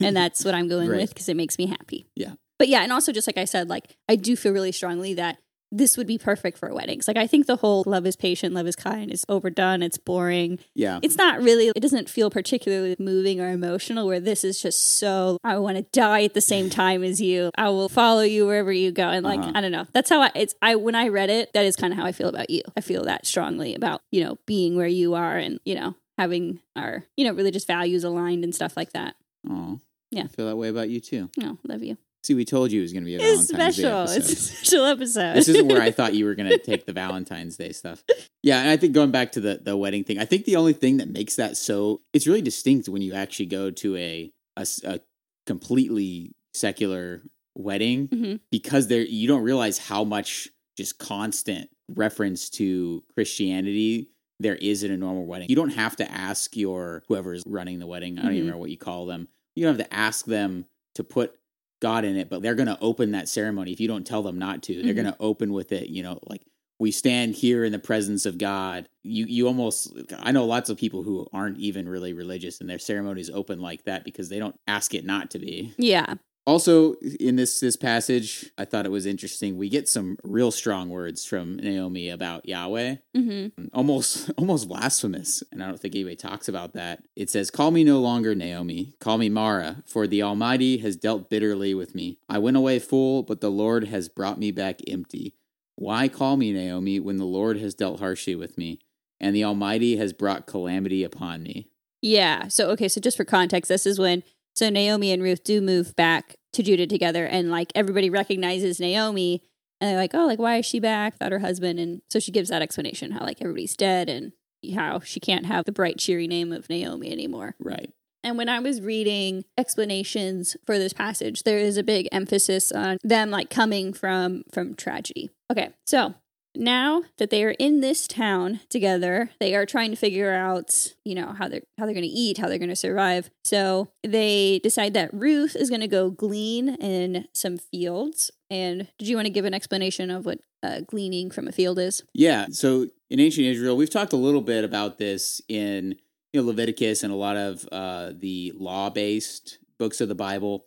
and 0.00 0.16
that's 0.16 0.44
what 0.44 0.54
I'm 0.54 0.68
going 0.68 0.88
Right. 0.88 1.00
with 1.02 1.10
because 1.10 1.28
it 1.28 1.36
makes 1.36 1.56
me 1.58 1.66
happy. 1.66 2.08
Yeah. 2.16 2.32
But 2.58 2.68
yeah, 2.68 2.80
and 2.82 2.92
also 2.92 3.12
just 3.12 3.26
like 3.26 3.38
I 3.38 3.44
said, 3.44 3.68
like 3.68 3.96
I 4.08 4.16
do 4.16 4.34
feel 4.34 4.52
really 4.52 4.72
strongly 4.72 5.14
that 5.14 5.38
this 5.72 5.96
would 5.96 6.06
be 6.06 6.16
perfect 6.18 6.58
for 6.58 6.72
weddings. 6.72 7.08
Like 7.08 7.16
I 7.16 7.26
think 7.26 7.46
the 7.46 7.56
whole 7.56 7.82
love 7.86 8.06
is 8.06 8.16
patient, 8.16 8.54
love 8.54 8.66
is 8.66 8.76
kind 8.76 9.10
is 9.10 9.24
overdone. 9.28 9.82
It's 9.82 9.98
boring. 9.98 10.58
yeah, 10.74 11.00
It's 11.02 11.16
not 11.16 11.42
really. 11.42 11.68
It 11.74 11.80
doesn't 11.80 12.08
feel 12.08 12.30
particularly 12.30 12.94
moving 12.98 13.40
or 13.40 13.50
emotional. 13.50 14.06
Where 14.06 14.20
this 14.20 14.44
is 14.44 14.60
just 14.62 14.80
so. 14.98 15.38
I 15.44 15.58
want 15.58 15.76
to 15.76 15.82
die 15.92 16.22
at 16.24 16.34
the 16.34 16.40
same 16.40 16.70
time 16.70 17.02
as 17.02 17.20
you. 17.20 17.50
I 17.56 17.68
will 17.70 17.88
follow 17.88 18.22
you 18.22 18.46
wherever 18.46 18.72
you 18.72 18.92
go. 18.92 19.08
And 19.08 19.24
like 19.24 19.40
Uh-huh. 19.40 19.52
I 19.54 19.60
don't 19.60 19.72
know. 19.72 19.86
That's 19.92 20.08
how 20.10 20.20
I. 20.22 20.30
It's 20.34 20.54
I 20.62 20.76
when 20.76 20.94
I 20.94 21.08
read 21.08 21.30
it. 21.30 21.52
That 21.52 21.64
is 21.64 21.76
kind 21.76 21.92
of 21.92 21.98
how 21.98 22.06
I 22.06 22.12
feel 22.12 22.28
about 22.28 22.48
you. 22.50 22.62
I 22.76 22.80
feel 22.80 23.04
that 23.04 23.26
strongly 23.26 23.74
about 23.74 24.02
you 24.10 24.22
know 24.24 24.38
being 24.46 24.76
where 24.76 24.86
you 24.86 25.14
are 25.14 25.36
and 25.36 25.58
you 25.64 25.74
know 25.74 25.94
having 26.16 26.60
our 26.76 27.04
you 27.16 27.24
know 27.26 27.32
religious 27.34 27.64
values 27.64 28.04
aligned 28.04 28.44
and 28.44 28.54
stuff 28.54 28.76
like 28.76 28.92
that. 28.92 29.16
oh 29.48 29.80
Yeah. 30.10 30.24
I 30.24 30.28
feel 30.28 30.46
that 30.46 30.56
way 30.56 30.68
about 30.68 30.88
you 30.88 31.00
too. 31.00 31.28
No, 31.36 31.58
love 31.64 31.82
you. 31.82 31.98
See, 32.26 32.34
we 32.34 32.44
told 32.44 32.72
you 32.72 32.80
it 32.80 32.82
was 32.82 32.92
going 32.92 33.04
to 33.04 33.06
be 33.06 33.14
a 33.14 33.20
It's 33.20 33.50
Valentine's 33.52 33.76
Day 33.76 33.82
special. 33.82 33.98
episode. 34.00 34.16
It's 34.16 34.32
a 34.32 34.36
special 34.36 34.84
episode. 34.86 35.36
this 35.36 35.48
isn't 35.48 35.68
where 35.68 35.80
I 35.80 35.92
thought 35.92 36.14
you 36.14 36.24
were 36.24 36.34
going 36.34 36.48
to 36.56 36.58
take 36.58 36.84
the 36.84 36.92
Valentine's 36.92 37.56
Day 37.56 37.70
stuff. 37.70 38.02
Yeah, 38.42 38.58
and 38.60 38.68
I 38.68 38.76
think 38.76 38.94
going 38.94 39.12
back 39.12 39.30
to 39.32 39.40
the 39.40 39.60
the 39.62 39.76
wedding 39.76 40.02
thing, 40.02 40.18
I 40.18 40.24
think 40.24 40.44
the 40.44 40.56
only 40.56 40.72
thing 40.72 40.96
that 40.96 41.08
makes 41.08 41.36
that 41.36 41.56
so 41.56 42.00
it's 42.12 42.26
really 42.26 42.42
distinct 42.42 42.88
when 42.88 43.00
you 43.02 43.12
actually 43.14 43.46
go 43.46 43.70
to 43.70 43.96
a 43.96 44.32
a 44.56 45.00
completely 45.46 46.34
secular 46.54 47.22
wedding 47.54 48.08
Mhm. 48.08 48.40
because 48.50 48.88
there 48.88 49.02
you 49.02 49.28
don't 49.28 49.42
realize 49.42 49.78
how 49.78 50.02
much 50.04 50.48
just 50.76 50.98
constant 50.98 51.70
reference 51.94 52.50
to 52.50 53.04
Christianity 53.14 54.08
there 54.40 54.56
is 54.56 54.82
in 54.82 54.90
a 54.90 54.96
normal 54.96 55.24
wedding. 55.26 55.48
You 55.48 55.56
don't 55.56 55.70
have 55.74 55.96
to 55.96 56.10
ask 56.10 56.56
your 56.56 57.02
whoever's 57.08 57.42
running 57.46 57.78
the 57.78 57.86
wedding. 57.86 58.18
I 58.18 58.22
don't 58.22 58.34
even 58.34 58.48
Mhm. 58.48 58.50
know 58.50 58.58
what 58.58 58.70
you 58.70 58.76
call 58.76 59.06
them. 59.06 59.28
You 59.54 59.64
don't 59.64 59.78
have 59.78 59.86
to 59.88 59.94
ask 59.94 60.26
them 60.26 60.66
to 60.96 61.04
put 61.04 61.34
God 61.80 62.04
in 62.04 62.16
it, 62.16 62.28
but 62.30 62.42
they're 62.42 62.54
going 62.54 62.66
to 62.68 62.78
open 62.80 63.12
that 63.12 63.28
ceremony 63.28 63.72
if 63.72 63.80
you 63.80 63.88
don't 63.88 64.06
tell 64.06 64.22
them 64.22 64.38
not 64.38 64.62
to. 64.64 64.82
They're 64.82 64.92
Mhm. 64.92 64.96
going 64.96 65.06
to 65.12 65.16
open 65.20 65.52
with 65.52 65.72
it, 65.72 65.88
you 65.88 66.02
know, 66.02 66.18
like 66.28 66.42
we 66.78 66.90
stand 66.90 67.34
here 67.34 67.64
in 67.64 67.72
the 67.72 67.78
presence 67.78 68.26
of 68.26 68.36
God. 68.38 68.86
You 69.02 69.24
you 69.26 69.46
almost 69.46 69.92
I 70.18 70.32
know 70.32 70.44
lots 70.44 70.68
of 70.68 70.76
people 70.76 71.02
who 71.02 71.26
aren't 71.32 71.58
even 71.58 71.88
really 71.88 72.12
religious 72.12 72.60
and 72.60 72.68
their 72.68 72.78
ceremonies 72.78 73.30
open 73.30 73.60
like 73.60 73.84
that 73.84 74.04
because 74.04 74.28
they 74.28 74.38
don't 74.38 74.58
ask 74.66 74.94
it 74.94 75.04
not 75.04 75.30
to 75.30 75.38
be. 75.38 75.72
Yeah. 75.78 76.14
Also, 76.46 76.94
in 77.18 77.34
this 77.34 77.58
this 77.58 77.76
passage, 77.76 78.50
I 78.56 78.64
thought 78.64 78.86
it 78.86 78.92
was 78.92 79.04
interesting. 79.04 79.56
We 79.56 79.68
get 79.68 79.88
some 79.88 80.16
real 80.22 80.52
strong 80.52 80.90
words 80.90 81.24
from 81.26 81.56
Naomi 81.56 82.08
about 82.08 82.48
Yahweh, 82.48 82.96
Mm-hmm. 83.16 83.64
almost 83.72 84.30
almost 84.38 84.68
blasphemous, 84.68 85.42
and 85.50 85.60
I 85.62 85.66
don't 85.66 85.80
think 85.80 85.96
anybody 85.96 86.14
talks 86.14 86.48
about 86.48 86.74
that. 86.74 87.02
It 87.16 87.30
says, 87.30 87.50
"Call 87.50 87.72
me 87.72 87.82
no 87.82 87.98
longer 88.00 88.34
Naomi, 88.34 88.94
call 89.00 89.18
me 89.18 89.28
Mara, 89.28 89.82
for 89.86 90.06
the 90.06 90.22
Almighty 90.22 90.78
has 90.78 90.94
dealt 90.96 91.28
bitterly 91.28 91.74
with 91.74 91.94
me. 91.96 92.18
I 92.28 92.38
went 92.38 92.56
away 92.56 92.78
full, 92.78 93.24
but 93.24 93.40
the 93.40 93.50
Lord 93.50 93.84
has 93.88 94.08
brought 94.08 94.38
me 94.38 94.52
back 94.52 94.80
empty. 94.86 95.34
Why 95.74 96.06
call 96.06 96.36
me 96.36 96.52
Naomi 96.52 97.00
when 97.00 97.16
the 97.16 97.24
Lord 97.26 97.58
has 97.58 97.74
dealt 97.74 97.98
harshly 97.98 98.36
with 98.36 98.56
me, 98.56 98.78
and 99.18 99.34
the 99.34 99.42
Almighty 99.44 99.96
has 99.96 100.12
brought 100.12 100.46
calamity 100.46 101.02
upon 101.02 101.42
me?" 101.42 101.70
Yeah. 102.02 102.46
So 102.48 102.70
okay. 102.70 102.86
So 102.86 103.00
just 103.00 103.16
for 103.16 103.24
context, 103.24 103.68
this 103.68 103.84
is 103.84 103.98
when 103.98 104.22
so 104.56 104.70
Naomi 104.70 105.12
and 105.12 105.22
Ruth 105.22 105.44
do 105.44 105.60
move 105.60 105.94
back 105.96 106.36
to 106.54 106.62
Judah 106.62 106.86
together, 106.86 107.26
and 107.26 107.50
like 107.50 107.72
everybody 107.74 108.10
recognizes 108.10 108.80
Naomi, 108.80 109.42
and 109.80 109.90
they're 109.90 109.98
like, 109.98 110.14
oh, 110.14 110.26
like 110.26 110.38
why 110.38 110.56
is 110.56 110.66
she 110.66 110.80
back 110.80 111.14
without 111.14 111.32
her 111.32 111.40
husband? 111.40 111.78
And 111.78 112.02
so 112.10 112.18
she 112.18 112.32
gives 112.32 112.48
that 112.48 112.62
explanation 112.62 113.12
how 113.12 113.24
like 113.24 113.40
everybody's 113.40 113.76
dead 113.76 114.08
and 114.08 114.32
how 114.74 115.00
she 115.00 115.20
can't 115.20 115.46
have 115.46 115.64
the 115.64 115.72
bright 115.72 115.98
cheery 115.98 116.26
name 116.26 116.52
of 116.52 116.68
Naomi 116.68 117.12
anymore. 117.12 117.54
Right. 117.60 117.92
And 118.24 118.36
when 118.36 118.48
I 118.48 118.58
was 118.58 118.80
reading 118.80 119.44
explanations 119.56 120.56
for 120.64 120.78
this 120.78 120.92
passage, 120.92 121.44
there 121.44 121.58
is 121.58 121.76
a 121.76 121.84
big 121.84 122.08
emphasis 122.10 122.72
on 122.72 122.98
them 123.04 123.30
like 123.30 123.50
coming 123.50 123.92
from 123.92 124.42
from 124.52 124.74
tragedy. 124.74 125.30
Okay, 125.52 125.70
so 125.86 126.14
now 126.56 127.02
that 127.18 127.30
they 127.30 127.44
are 127.44 127.54
in 127.58 127.80
this 127.80 128.06
town 128.06 128.60
together, 128.68 129.30
they 129.40 129.54
are 129.54 129.66
trying 129.66 129.90
to 129.90 129.96
figure 129.96 130.32
out, 130.32 130.94
you 131.04 131.14
know, 131.14 131.32
how 131.32 131.48
they're 131.48 131.62
how 131.78 131.84
they're 131.84 131.94
going 131.94 132.02
to 132.02 132.08
eat, 132.08 132.38
how 132.38 132.48
they're 132.48 132.58
going 132.58 132.68
to 132.68 132.76
survive. 132.76 133.30
So 133.44 133.90
they 134.02 134.60
decide 134.62 134.94
that 134.94 135.12
Ruth 135.12 135.56
is 135.56 135.68
going 135.68 135.80
to 135.80 135.88
go 135.88 136.10
glean 136.10 136.70
in 136.76 137.26
some 137.32 137.58
fields. 137.58 138.30
And 138.50 138.88
did 138.98 139.08
you 139.08 139.16
want 139.16 139.26
to 139.26 139.32
give 139.32 139.44
an 139.44 139.54
explanation 139.54 140.10
of 140.10 140.26
what 140.26 140.40
uh, 140.62 140.80
gleaning 140.86 141.30
from 141.30 141.48
a 141.48 141.52
field 141.52 141.78
is? 141.78 142.02
Yeah. 142.14 142.46
So 142.50 142.88
in 143.10 143.20
ancient 143.20 143.46
Israel, 143.46 143.76
we've 143.76 143.90
talked 143.90 144.12
a 144.12 144.16
little 144.16 144.40
bit 144.40 144.64
about 144.64 144.98
this 144.98 145.40
in 145.48 145.96
you 146.32 146.40
know 146.40 146.46
Leviticus 146.46 147.02
and 147.02 147.12
a 147.12 147.16
lot 147.16 147.36
of 147.36 147.68
uh, 147.72 148.12
the 148.16 148.52
law-based 148.56 149.58
books 149.78 150.00
of 150.00 150.08
the 150.08 150.14
Bible. 150.14 150.66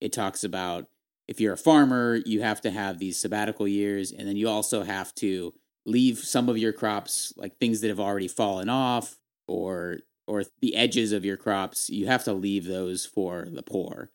It 0.00 0.12
talks 0.12 0.44
about 0.44 0.86
if 1.28 1.40
you're 1.40 1.52
a 1.54 1.58
farmer, 1.58 2.20
you 2.26 2.40
have 2.42 2.60
to 2.62 2.70
have 2.70 2.98
these 2.98 3.18
sabbatical 3.20 3.68
years, 3.68 4.12
and 4.12 4.26
then 4.28 4.36
you 4.36 4.48
also 4.48 4.82
have 4.82 5.14
to 5.16 5.54
leave 5.86 6.18
some 6.18 6.48
of 6.48 6.58
your 6.58 6.72
crops, 6.72 7.32
like 7.36 7.58
things 7.58 7.80
that 7.80 7.88
have 7.88 8.00
already 8.00 8.28
fallen 8.28 8.68
off, 8.68 9.18
or 9.46 9.98
or 10.26 10.44
the 10.60 10.76
edges 10.76 11.12
of 11.12 11.24
your 11.24 11.36
crops. 11.38 11.88
You 11.90 12.06
have 12.06 12.24
to 12.24 12.32
leave 12.34 12.66
those 12.66 13.06
for 13.06 13.46
the 13.50 13.62
poor 13.62 14.10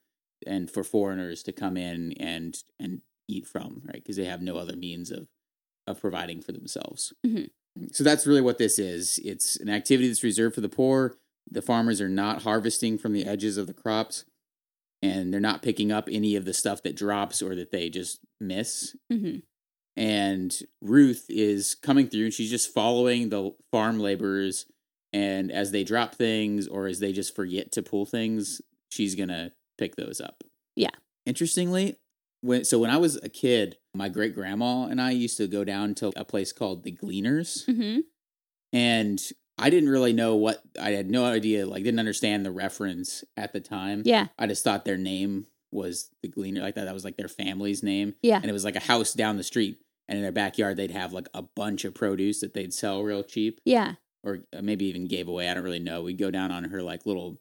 and 0.45 0.69
for 0.69 0.83
foreigners 0.83 1.43
to 1.43 1.51
come 1.51 1.77
in 1.77 2.13
and 2.13 2.57
and 2.79 3.01
eat 3.27 3.47
from, 3.47 3.81
right? 3.85 3.95
Because 4.03 4.17
they 4.17 4.25
have 4.25 4.41
no 4.41 4.57
other 4.57 4.75
means 4.75 5.11
of 5.11 5.27
of 5.87 5.99
providing 6.01 6.41
for 6.41 6.51
themselves. 6.51 7.13
Mhm. 7.25 7.49
So 7.91 8.03
that's 8.03 8.27
really 8.27 8.41
what 8.41 8.57
this 8.57 8.77
is. 8.79 9.19
It's 9.23 9.57
an 9.57 9.69
activity 9.69 10.07
that's 10.07 10.23
reserved 10.23 10.55
for 10.55 10.61
the 10.61 10.69
poor. 10.69 11.17
The 11.49 11.61
farmers 11.61 11.99
are 12.01 12.09
not 12.09 12.43
harvesting 12.43 12.97
from 12.97 13.13
the 13.13 13.25
edges 13.25 13.57
of 13.57 13.67
the 13.67 13.73
crops, 13.73 14.25
and 15.03 15.33
they're 15.33 15.39
not 15.39 15.61
picking 15.61 15.91
up 15.91 16.07
any 16.11 16.35
of 16.35 16.45
the 16.45 16.53
stuff 16.53 16.81
that 16.83 16.95
drops 16.95 17.41
or 17.41 17.55
that 17.55 17.71
they 17.71 17.89
just 17.89 18.19
miss. 18.39 18.95
Mm-hmm. 19.11 19.39
And 19.95 20.57
Ruth 20.81 21.25
is 21.29 21.75
coming 21.75 22.07
through, 22.07 22.25
and 22.25 22.33
she's 22.33 22.49
just 22.49 22.73
following 22.73 23.29
the 23.29 23.51
farm 23.71 23.99
laborers. 23.99 24.65
And 25.11 25.51
as 25.51 25.71
they 25.71 25.83
drop 25.83 26.15
things, 26.15 26.67
or 26.67 26.87
as 26.87 26.99
they 26.99 27.11
just 27.13 27.35
forget 27.35 27.71
to 27.73 27.83
pull 27.83 28.05
things, 28.05 28.61
she's 28.89 29.13
gonna 29.13 29.51
pick 29.77 29.95
those 29.95 30.19
up. 30.19 30.43
Yeah. 30.75 30.89
Interestingly, 31.27 31.97
when 32.41 32.65
so 32.65 32.79
when 32.79 32.89
I 32.89 32.97
was 32.97 33.17
a 33.17 33.29
kid, 33.29 33.77
my 33.93 34.09
great 34.09 34.33
grandma 34.33 34.85
and 34.85 34.99
I 34.99 35.11
used 35.11 35.37
to 35.37 35.47
go 35.47 35.63
down 35.63 35.93
to 35.95 36.11
a 36.15 36.25
place 36.25 36.51
called 36.51 36.83
the 36.83 36.91
Gleaners, 36.91 37.65
Mm-hmm. 37.67 37.99
and 38.71 39.21
I 39.63 39.69
didn't 39.69 39.89
really 39.89 40.13
know 40.13 40.35
what 40.35 40.61
I 40.79 40.91
had 40.91 41.09
no 41.09 41.25
idea, 41.25 41.65
like 41.65 41.83
didn't 41.83 41.99
understand 41.99 42.45
the 42.45 42.51
reference 42.51 43.23
at 43.37 43.53
the 43.53 43.59
time. 43.61 44.03
Yeah. 44.05 44.27
I 44.37 44.45
just 44.47 44.63
thought 44.63 44.83
their 44.85 44.97
name 44.97 45.47
was 45.71 46.09
the 46.21 46.27
Gleaner, 46.27 46.61
like 46.61 46.75
that. 46.75 46.85
That 46.85 46.93
was 46.93 47.05
like 47.05 47.17
their 47.17 47.27
family's 47.27 47.81
name, 47.81 48.13
Yeah. 48.21 48.35
and 48.35 48.45
it 48.45 48.53
was 48.53 48.63
like 48.65 48.75
a 48.75 48.79
house 48.81 49.13
down 49.13 49.37
the 49.37 49.43
street. 49.43 49.79
And 50.07 50.17
in 50.17 50.21
their 50.23 50.31
backyard, 50.33 50.75
they'd 50.77 50.91
have 50.91 51.13
like 51.13 51.29
a 51.33 51.41
bunch 51.41 51.85
of 51.85 51.93
produce 51.95 52.41
that 52.41 52.53
they'd 52.53 52.73
sell 52.73 53.01
real 53.03 53.23
cheap, 53.23 53.61
Yeah. 53.65 53.93
or 54.21 54.39
uh, 54.55 54.61
maybe 54.61 54.85
even 54.85 55.05
gave 55.07 55.27
away. 55.29 55.49
I 55.49 55.53
don't 55.53 55.63
really 55.63 55.79
know. 55.79 56.03
We'd 56.03 56.17
go 56.17 56.29
down 56.29 56.51
on 56.51 56.65
her 56.65 56.83
like 56.83 57.05
little 57.05 57.39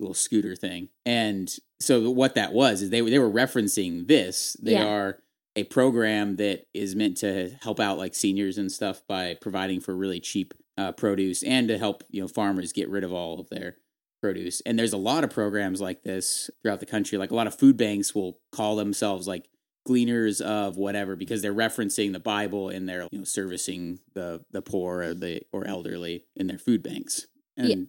little 0.00 0.14
scooter 0.14 0.56
thing, 0.56 0.88
and 1.06 1.48
so 1.78 2.10
what 2.10 2.34
that 2.34 2.52
was 2.52 2.82
is 2.82 2.90
they 2.90 3.00
they 3.02 3.20
were 3.20 3.30
referencing 3.30 4.08
this. 4.08 4.56
They 4.60 4.72
Yeah. 4.72 4.86
are 4.86 5.22
a 5.54 5.62
program 5.64 6.36
that 6.36 6.66
is 6.74 6.96
meant 6.96 7.18
to 7.18 7.50
help 7.62 7.78
out 7.78 7.98
like 7.98 8.14
seniors 8.16 8.58
and 8.58 8.72
stuff 8.72 9.02
by 9.06 9.34
providing 9.40 9.80
for 9.80 9.94
really 9.94 10.18
cheap 10.18 10.54
uh, 10.78 10.92
produce 10.92 11.42
and 11.42 11.68
to 11.68 11.78
help 11.78 12.04
you 12.10 12.20
know 12.20 12.28
farmers 12.28 12.72
get 12.72 12.88
rid 12.88 13.04
of 13.04 13.12
all 13.12 13.40
of 13.40 13.48
their 13.50 13.76
produce. 14.20 14.62
And 14.64 14.78
there's 14.78 14.92
a 14.92 14.98
lot 14.98 15.24
of 15.24 15.30
programs 15.30 15.80
like 15.80 16.04
this 16.04 16.48
throughout 16.62 16.80
the 16.80 16.86
country. 16.86 17.18
Like 17.18 17.32
a 17.32 17.34
lot 17.34 17.46
of 17.46 17.58
food 17.58 17.76
banks 17.76 18.14
will 18.14 18.38
call 18.52 18.76
themselves 18.76 19.26
like 19.26 19.48
gleaners 19.84 20.40
of 20.40 20.76
whatever 20.76 21.16
because 21.16 21.42
they're 21.42 21.52
referencing 21.52 22.12
the 22.12 22.20
Bible 22.20 22.68
and 22.68 22.88
they're 22.88 23.08
you 23.10 23.18
know 23.18 23.24
servicing 23.24 23.98
the 24.14 24.44
the 24.52 24.62
poor 24.62 25.02
or 25.02 25.14
the 25.14 25.42
or 25.52 25.66
elderly 25.66 26.24
in 26.36 26.46
their 26.46 26.58
food 26.58 26.82
banks. 26.82 27.26
And 27.56 27.88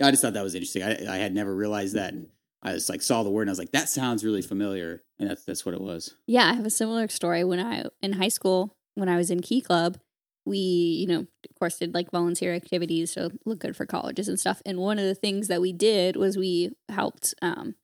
I 0.00 0.10
just 0.10 0.22
thought 0.22 0.32
that 0.32 0.44
was 0.44 0.54
interesting. 0.54 0.82
I, 0.82 1.14
I 1.14 1.16
had 1.16 1.34
never 1.34 1.54
realized 1.54 1.94
that. 1.96 2.12
And 2.12 2.28
I 2.62 2.72
just 2.72 2.88
like 2.88 3.02
saw 3.02 3.22
the 3.22 3.30
word 3.30 3.42
and 3.42 3.50
I 3.50 3.52
was 3.52 3.58
like, 3.58 3.72
that 3.72 3.88
sounds 3.88 4.24
really 4.24 4.42
familiar. 4.42 5.02
And 5.18 5.28
that's 5.28 5.44
that's 5.44 5.66
what 5.66 5.74
it 5.74 5.80
was. 5.80 6.14
Yeah, 6.26 6.48
I 6.48 6.54
have 6.54 6.66
a 6.66 6.70
similar 6.70 7.08
story. 7.08 7.44
When 7.44 7.60
I 7.60 7.84
in 8.00 8.14
high 8.14 8.28
school, 8.28 8.76
when 8.94 9.08
I 9.08 9.16
was 9.16 9.30
in 9.30 9.40
Key 9.40 9.60
Club, 9.60 9.98
we, 10.44 10.58
you 10.58 11.06
know, 11.06 11.20
of 11.20 11.58
course, 11.58 11.78
did 11.78 11.94
like 11.94 12.10
volunteer 12.10 12.54
activities 12.54 13.14
to 13.14 13.30
look 13.44 13.60
good 13.60 13.76
for 13.76 13.86
colleges 13.86 14.28
and 14.28 14.38
stuff. 14.38 14.60
And 14.66 14.78
one 14.78 14.98
of 14.98 15.04
the 15.04 15.14
things 15.14 15.48
that 15.48 15.60
we 15.60 15.72
did 15.72 16.16
was 16.16 16.36
we 16.36 16.72
helped. 16.88 17.34
Um, 17.42 17.76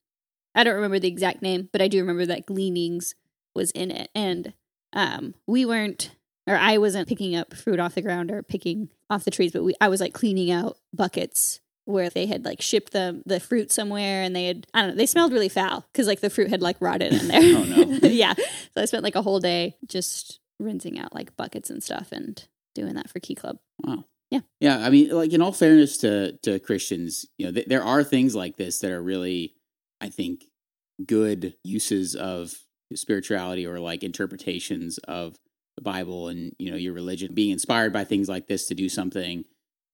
I 0.55 0.65
don't 0.65 0.75
remember 0.75 0.99
the 0.99 1.09
exact 1.09 1.43
name, 1.43 1.69
but 1.73 1.83
I 1.83 1.89
do 1.89 2.01
remember 2.01 2.27
that 2.27 2.47
Gleanings 2.47 3.15
was 3.55 3.71
in 3.73 3.91
it, 3.91 4.11
and 4.15 4.53
um, 4.93 5.35
we 5.47 5.65
weren't, 5.65 6.11
or 6.47 6.57
I 6.57 6.79
wasn't 6.79 7.09
picking 7.09 7.37
up 7.37 7.55
fruit 7.55 7.79
off 7.79 7.95
the 7.95 8.03
ground 8.03 8.31
or 8.31 8.43
picking 8.43 8.89
off 9.11 9.25
the 9.25 9.31
trees, 9.31 9.53
but 9.53 9.65
we, 9.65 9.75
I 9.81 9.89
was 9.89 10.01
like 10.01 10.15
cleaning 10.15 10.51
out 10.51 10.79
buckets 10.93 11.61
where 11.85 12.11
they 12.11 12.27
had 12.27 12.45
like 12.45 12.61
shipped 12.61 12.93
the 12.93 13.23
the 13.25 13.41
fruit 13.41 13.73
somewhere 13.73 14.23
and 14.23 14.37
they 14.37 14.45
had 14.45 14.67
I 14.75 14.83
don't 14.83 14.91
know 14.91 14.97
they 14.97 15.07
smelled 15.07 15.33
really 15.33 15.49
foul 15.49 15.87
because 15.91 16.07
like 16.07 16.21
the 16.21 16.29
fruit 16.29 16.51
had 16.51 16.61
like 16.61 16.77
rotted 16.81 17.15
in 17.15 17.29
there. 17.29 17.41
Oh, 17.41 17.65
no. 17.65 17.83
yeah, 18.09 18.35
so 18.35 18.83
I 18.83 18.85
spent 18.85 19.05
like 19.05 19.15
a 19.15 19.23
whole 19.23 19.41
day 19.41 19.77
just 19.87 20.39
rinsing 20.59 20.99
out 20.99 21.15
like 21.15 21.37
buckets 21.37 21.71
and 21.71 21.83
stuff 21.83 22.13
and 22.13 22.47
doing 22.75 22.95
that 22.95 23.11
for 23.11 23.21
Key 23.21 23.35
Club. 23.35 23.59
Wow. 23.85 24.05
Yeah. 24.31 24.41
Yeah. 24.61 24.79
I 24.79 24.91
mean, 24.91 25.11
like 25.11 25.33
in 25.33 25.43
all 25.43 25.53
fairness 25.53 25.99
to 25.99 26.37
to 26.43 26.59
Christians, 26.59 27.27
you 27.39 27.47
know, 27.47 27.53
th- 27.53 27.67
there 27.67 27.83
are 27.83 28.05
things 28.05 28.35
like 28.35 28.57
this 28.57 28.79
that 28.81 28.91
are 28.91 29.03
really, 29.03 29.55
I 30.01 30.09
think, 30.11 30.45
good 31.07 31.55
uses 31.65 32.15
of 32.15 32.55
spirituality 32.95 33.67
or 33.67 33.79
like 33.79 34.03
interpretations 34.03 34.99
of 34.99 35.37
the 35.77 35.83
Bible 35.83 36.29
and 36.29 36.55
you 36.59 36.71
know 36.71 36.77
your 36.77 36.93
religion. 36.93 37.35
Being 37.35 37.51
inspired 37.51 37.93
by 37.93 38.05
things 38.05 38.29
like 38.29 38.49
this 38.49 38.67
to 38.67 38.75
do 38.75 38.89
something. 38.89 39.45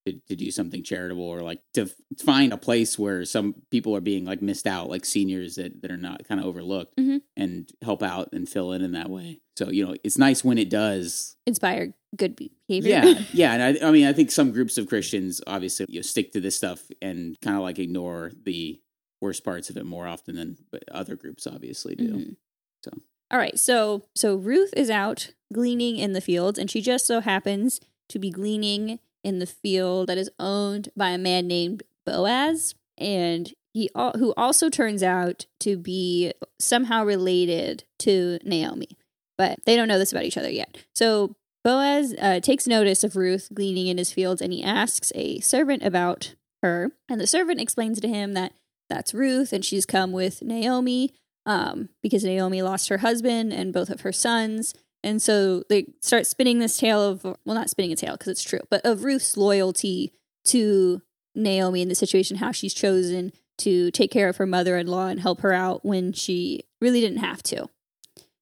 To, 0.07 0.13
to 0.29 0.37
do 0.37 0.51
something 0.51 0.83
charitable 0.83 1.25
or 1.25 1.41
like 1.41 1.63
to 1.73 1.83
f- 1.85 1.95
find 2.23 2.53
a 2.53 2.59
place 2.59 2.99
where 2.99 3.25
some 3.25 3.55
people 3.71 3.97
are 3.97 4.03
being 4.03 4.27
like 4.27 4.43
missed 4.43 4.67
out 4.67 4.91
like 4.91 5.07
seniors 5.07 5.55
that, 5.55 5.81
that 5.81 5.91
are 5.91 5.97
not 5.97 6.29
kind 6.29 6.39
of 6.41 6.47
overlooked 6.47 6.95
Mhm. 6.99 7.23
and 7.39 7.71
help 7.83 8.03
out 8.03 8.29
and 8.35 8.47
fill 8.47 8.73
in 8.73 8.83
in 8.83 8.93
that 8.93 9.09
way 9.09 9.41
so 9.57 9.71
you 9.71 9.83
know 9.87 9.95
it's 10.05 10.19
nice 10.19 10.45
when 10.45 10.59
it 10.59 10.69
does 10.69 11.37
Inspire 11.47 11.95
good 12.17 12.37
behavior. 12.37 12.91
yeah, 13.03 13.23
yeah, 13.33 13.53
and 13.55 13.63
I, 13.83 13.89
I 13.89 13.91
mean, 13.93 14.07
I 14.07 14.13
think 14.13 14.31
some 14.31 14.53
groups 14.53 14.77
of 14.77 14.89
Christians 14.89 15.41
obviously 15.47 15.87
you 15.89 16.01
know, 16.01 16.03
stick 16.03 16.33
to 16.33 16.41
this 16.41 16.55
stuff 16.55 16.83
and 17.01 17.41
kind 17.41 17.57
of 17.57 17.63
like 17.63 17.79
ignore 17.79 18.31
the 18.45 18.79
worst 19.23 19.43
parts 19.43 19.71
of 19.71 19.79
it 19.79 19.87
more 19.87 20.07
often 20.07 20.37
than 20.37 20.59
but 20.71 20.85
other 20.93 21.17
groups 21.17 21.47
obviously 21.47 21.95
do. 21.95 22.09
Mhm. 22.13 22.37
So. 22.85 22.91
all 23.31 23.39
right, 23.39 23.59
so 23.59 24.05
so 24.15 24.37
Ruth 24.37 24.75
is 24.77 24.91
out 24.91 25.33
gleaning 25.51 25.97
in 25.97 26.13
the 26.13 26.21
fields, 26.21 26.59
and 26.59 26.71
she 26.71 26.83
just 26.83 27.07
so 27.07 27.21
happens 27.21 27.81
to 28.11 28.19
be 28.19 28.29
gleaning 28.31 28.99
in 29.25 29.39
the 29.41 29.47
field 29.47 30.09
that 30.09 30.19
is 30.19 30.31
owned 30.39 30.91
by 30.97 31.11
a 31.11 31.19
man 31.19 31.49
named 31.49 31.83
Boaz, 32.07 32.75
and 32.99 33.53
he 33.73 33.91
who 33.95 34.33
also 34.37 34.69
turns 34.69 35.03
out 35.03 35.47
to 35.61 35.77
be 35.77 36.33
somehow 36.61 37.05
related 37.05 37.85
to 38.01 38.39
Naomi, 38.45 38.97
but 39.37 39.59
they 39.67 39.75
don't 39.75 39.89
know 39.89 39.99
this 39.99 40.13
about 40.13 40.25
each 40.25 40.39
other 40.39 40.51
yet. 40.51 40.85
So 40.95 41.35
Boaz 41.65 42.15
uh, 42.21 42.41
takes 42.41 42.67
notice 42.69 43.03
of 43.03 43.17
Ruth 43.17 43.49
gleaning 43.53 43.89
in 43.89 43.99
his 43.99 44.13
fields, 44.13 44.41
and 44.41 44.53
he 44.53 44.63
asks 44.63 45.11
a 45.15 45.41
servant 45.41 45.83
about 45.83 46.35
her, 46.63 46.93
and 47.09 47.21
the 47.21 47.27
servant 47.27 47.61
explains 47.61 48.01
to 48.01 48.09
him 48.09 48.35
that 48.35 48.53
that's 48.89 49.15
Ruth, 49.15 49.53
and 49.53 49.65
she's 49.65 49.87
come 49.87 50.13
with 50.13 50.43
Naomi 50.43 51.13
um, 51.47 51.89
because 52.03 52.25
Naomi 52.25 52.63
lost 52.63 52.89
her 52.91 52.99
husband 52.99 53.53
and 53.53 53.73
both 53.73 53.91
of 53.91 54.03
her 54.03 54.13
sons. 54.13 54.75
And 55.05 55.21
so 55.21 55.63
they 55.69 55.93
start 56.01 56.27
spinning 56.27 56.59
this 56.59 56.79
tale 56.79 57.01
of, 57.03 57.25
well, 57.25 57.37
not 57.45 57.69
spinning 57.69 57.93
a 57.93 57.97
tale 57.97 58.15
because 58.15 58.29
it's 58.29 58.43
true, 58.43 58.63
but 58.71 58.81
of 58.87 59.05
Ruth's 59.05 59.37
loyalty 59.37 60.15
to 60.47 61.03
Naomi 61.35 61.83
in 61.83 61.91
the 61.91 61.95
situation, 61.95 62.39
how 62.39 62.53
she's 62.53 62.73
chosen 62.73 63.31
to 63.59 63.91
take 63.91 64.11
care 64.11 64.31
of 64.31 64.39
her 64.39 64.47
mother 64.47 64.79
in 64.79 64.87
law 64.87 65.09
and 65.09 65.21
help 65.21 65.43
her 65.43 65.53
out 65.53 65.85
when 65.85 66.15
she 66.15 66.63
really 66.81 67.03
didn't 67.03 67.19
have 67.19 67.43
to. 67.45 67.69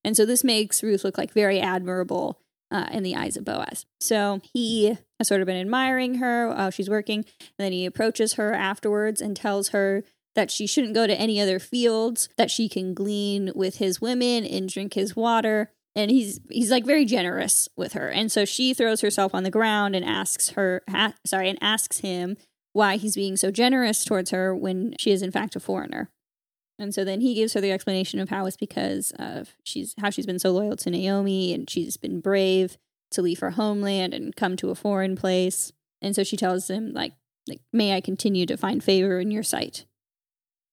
And 0.04 0.16
so 0.16 0.24
this 0.24 0.44
makes 0.44 0.84
Ruth 0.84 1.02
look 1.02 1.18
like 1.18 1.32
very 1.32 1.60
admirable 1.60 2.38
uh, 2.70 2.86
in 2.92 3.02
the 3.02 3.16
eyes 3.16 3.36
of 3.36 3.44
Boaz. 3.44 3.84
So 4.00 4.40
he 4.54 4.96
has 5.18 5.26
sort 5.28 5.40
of 5.40 5.46
been 5.46 5.60
admiring 5.60 6.16
her 6.16 6.48
while 6.48 6.70
she's 6.70 6.88
working. 6.88 7.24
And 7.40 7.58
then 7.58 7.72
he 7.72 7.86
approaches 7.86 8.34
her 8.34 8.54
afterwards 8.54 9.20
and 9.20 9.36
tells 9.36 9.70
her 9.70 10.04
that 10.36 10.50
she 10.50 10.68
shouldn't 10.68 10.94
go 10.94 11.08
to 11.08 11.20
any 11.20 11.40
other 11.40 11.58
fields, 11.58 12.28
that 12.38 12.50
she 12.50 12.68
can 12.68 12.94
glean 12.94 13.50
with 13.54 13.76
his 13.78 14.00
women 14.00 14.44
and 14.46 14.68
drink 14.68 14.94
his 14.94 15.16
water. 15.16 15.70
And 15.94 16.10
he's 16.10 16.40
he's 16.50 16.70
like 16.70 16.86
very 16.86 17.04
generous 17.04 17.68
with 17.76 17.92
her. 17.92 18.08
And 18.08 18.32
so 18.32 18.44
she 18.44 18.72
throws 18.72 19.02
herself 19.02 19.34
on 19.34 19.42
the 19.42 19.50
ground 19.50 19.94
and 19.94 20.04
asks 20.04 20.50
her 20.50 20.82
ha- 20.88 21.14
sorry, 21.26 21.50
and 21.50 21.58
asks 21.60 21.98
him 21.98 22.36
why 22.72 22.96
he's 22.96 23.14
being 23.14 23.36
so 23.36 23.50
generous 23.50 24.04
towards 24.04 24.30
her 24.30 24.54
when 24.54 24.94
she 24.98 25.10
is 25.10 25.22
in 25.22 25.30
fact 25.30 25.56
a 25.56 25.60
foreigner. 25.60 26.10
And 26.78 26.94
so 26.94 27.04
then 27.04 27.20
he 27.20 27.34
gives 27.34 27.52
her 27.52 27.60
the 27.60 27.70
explanation 27.70 28.18
of 28.18 28.30
how 28.30 28.46
it's 28.46 28.56
because 28.56 29.12
of 29.18 29.50
she's 29.62 29.94
how 30.00 30.10
she's 30.10 30.26
been 30.26 30.38
so 30.38 30.50
loyal 30.50 30.76
to 30.76 30.90
Naomi 30.90 31.52
and 31.52 31.68
she's 31.68 31.96
been 31.96 32.20
brave 32.20 32.78
to 33.12 33.22
leave 33.22 33.40
her 33.40 33.50
homeland 33.50 34.14
and 34.14 34.34
come 34.34 34.56
to 34.56 34.70
a 34.70 34.74
foreign 34.74 35.14
place. 35.14 35.72
And 36.00 36.16
so 36.16 36.24
she 36.24 36.36
tells 36.36 36.68
him 36.68 36.92
like 36.92 37.12
like 37.46 37.60
may 37.72 37.94
I 37.94 38.00
continue 38.00 38.46
to 38.46 38.56
find 38.56 38.82
favor 38.82 39.20
in 39.20 39.30
your 39.30 39.42
sight. 39.42 39.84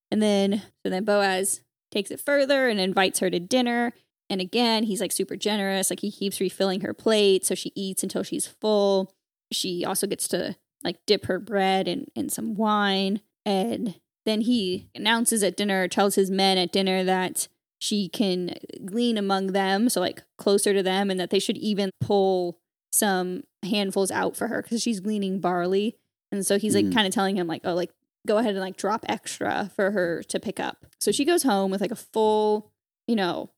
And 0.10 0.22
then 0.22 0.64
so 0.82 0.90
then 0.90 1.04
Boaz 1.04 1.62
takes 1.92 2.12
it 2.12 2.22
further 2.22 2.70
and 2.70 2.80
invites 2.80 3.20
her 3.20 3.30
to 3.30 3.40
dinner. 3.40 3.94
And 4.30 4.40
again, 4.42 4.84
he's 4.84 5.02
like 5.02 5.12
super 5.12 5.36
generous. 5.36 5.90
Like 5.90 6.02
he 6.02 6.12
keeps 6.12 6.40
refilling 6.40 6.82
her 6.82 6.94
plate 6.94 7.46
so 7.46 7.56
she 7.56 7.72
eats 7.76 8.04
until 8.04 8.24
she's 8.24 8.46
full. 8.48 9.14
She 9.52 9.84
also 9.84 10.06
gets 10.08 10.28
to 10.30 10.56
like 10.84 10.98
dip 11.08 11.26
her 11.26 11.40
bread 11.40 11.88
in, 11.88 12.06
in 12.16 12.30
some 12.30 12.54
wine. 12.56 13.22
And 13.46 13.96
then 14.26 14.42
he 14.42 14.90
announces 14.94 15.42
at 15.44 15.58
dinner, 15.58 15.88
tells 15.88 16.16
his 16.16 16.30
men 16.30 16.58
at 16.58 16.72
dinner 16.72 17.04
that 17.04 17.48
she 17.80 18.10
can 18.10 18.56
glean 18.86 19.18
among 19.18 19.48
them, 19.54 19.88
so 19.90 20.02
like 20.02 20.22
closer 20.38 20.74
to 20.74 20.84
them, 20.84 21.10
and 21.10 21.18
that 21.20 21.30
they 21.30 21.40
should 21.40 21.58
even 21.58 21.90
pull 22.02 22.60
some 22.92 23.44
handfuls 23.64 24.12
out 24.12 24.36
for 24.36 24.48
her 24.48 24.62
because 24.62 24.82
she's 24.82 25.00
gleaning 25.00 25.40
barley. 25.40 25.96
And 26.32 26.46
so 26.46 26.60
he's 26.60 26.76
like 26.76 26.86
Mhm. 26.86 26.94
kind 26.94 27.08
of 27.08 27.14
telling 27.14 27.38
him, 27.38 27.48
like, 27.48 27.62
oh, 27.64 27.74
like 27.74 27.92
go 28.28 28.38
ahead 28.38 28.52
and 28.52 28.60
like 28.60 28.76
drop 28.78 29.06
extra 29.08 29.72
for 29.76 29.92
her 29.92 30.22
to 30.24 30.40
pick 30.40 30.60
up. 30.60 30.86
So 31.00 31.12
she 31.12 31.24
goes 31.26 31.44
home 31.44 31.72
with 31.72 31.80
like 31.82 31.92
a 31.92 31.96
full, 31.96 32.70
you 33.08 33.16
know, 33.16 33.50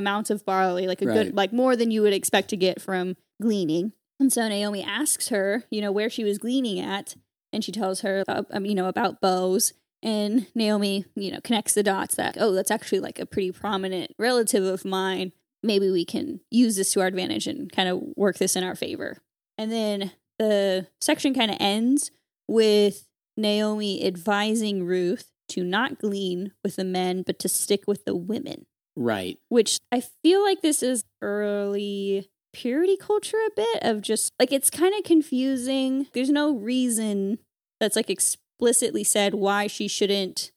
amount 0.00 0.30
of 0.30 0.44
barley, 0.44 0.86
like 0.86 1.00
a 1.02 1.06
Right. 1.06 1.14
good, 1.26 1.36
like 1.36 1.52
more 1.52 1.76
than 1.76 1.90
you 1.90 2.02
would 2.02 2.12
expect 2.12 2.50
to 2.50 2.56
get 2.56 2.80
from 2.80 3.16
gleaning. 3.40 3.92
And 4.18 4.32
so 4.32 4.48
Naomi 4.48 4.82
asks 4.82 5.28
her, 5.28 5.64
you 5.70 5.80
know, 5.80 5.92
where 5.92 6.10
she 6.10 6.24
was 6.24 6.38
gleaning 6.38 6.80
at, 6.80 7.14
and 7.52 7.64
she 7.64 7.72
tells 7.72 8.00
her, 8.00 8.24
uh, 8.28 8.42
um, 8.50 8.66
you 8.66 8.74
know, 8.74 8.86
about 8.86 9.20
Boaz. 9.20 9.72
And 10.02 10.46
Naomi, 10.54 11.04
you 11.14 11.30
know, 11.30 11.40
connects 11.42 11.74
the 11.74 11.82
dots 11.82 12.14
that, 12.14 12.36
oh, 12.40 12.52
that's 12.52 12.70
actually 12.70 13.00
like 13.00 13.18
a 13.18 13.26
pretty 13.26 13.52
prominent 13.52 14.14
relative 14.18 14.64
of 14.64 14.84
mine. 14.84 15.32
Maybe 15.62 15.90
we 15.90 16.06
can 16.06 16.40
use 16.50 16.76
this 16.76 16.92
to 16.92 17.00
our 17.02 17.06
advantage 17.06 17.46
and 17.46 17.70
kind 17.70 17.88
of 17.88 18.00
work 18.16 18.38
this 18.38 18.56
in 18.56 18.64
our 18.64 18.74
favor. 18.74 19.18
And 19.58 19.70
then 19.70 20.12
the 20.38 20.86
section 21.02 21.34
kind 21.34 21.50
of 21.50 21.58
ends 21.60 22.10
with 22.48 23.06
Naomi 23.36 24.02
advising 24.06 24.84
Ruth 24.84 25.30
to 25.50 25.62
not 25.62 25.98
glean 25.98 26.52
with 26.64 26.76
the 26.76 26.84
men, 26.84 27.22
but 27.22 27.38
to 27.40 27.48
stick 27.48 27.84
with 27.86 28.06
the 28.06 28.14
women, 28.16 28.64
Right. 28.96 29.38
which 29.48 29.78
I 29.90 30.00
feel 30.00 30.42
like 30.42 30.62
this 30.62 30.82
is 30.82 31.04
early 31.22 32.28
purity 32.52 32.96
culture 32.96 33.38
a 33.46 33.50
bit 33.54 33.82
of 33.82 34.02
just 34.02 34.32
like 34.38 34.52
it's 34.52 34.70
kind 34.70 34.94
of 34.94 35.04
confusing. 35.04 36.06
There's 36.12 36.30
no 36.30 36.54
reason 36.54 37.38
that's 37.78 37.96
like 37.96 38.10
explicitly 38.10 39.04
said 39.04 39.34
why 39.34 39.66
she 39.68 39.88
shouldn't 39.88 40.52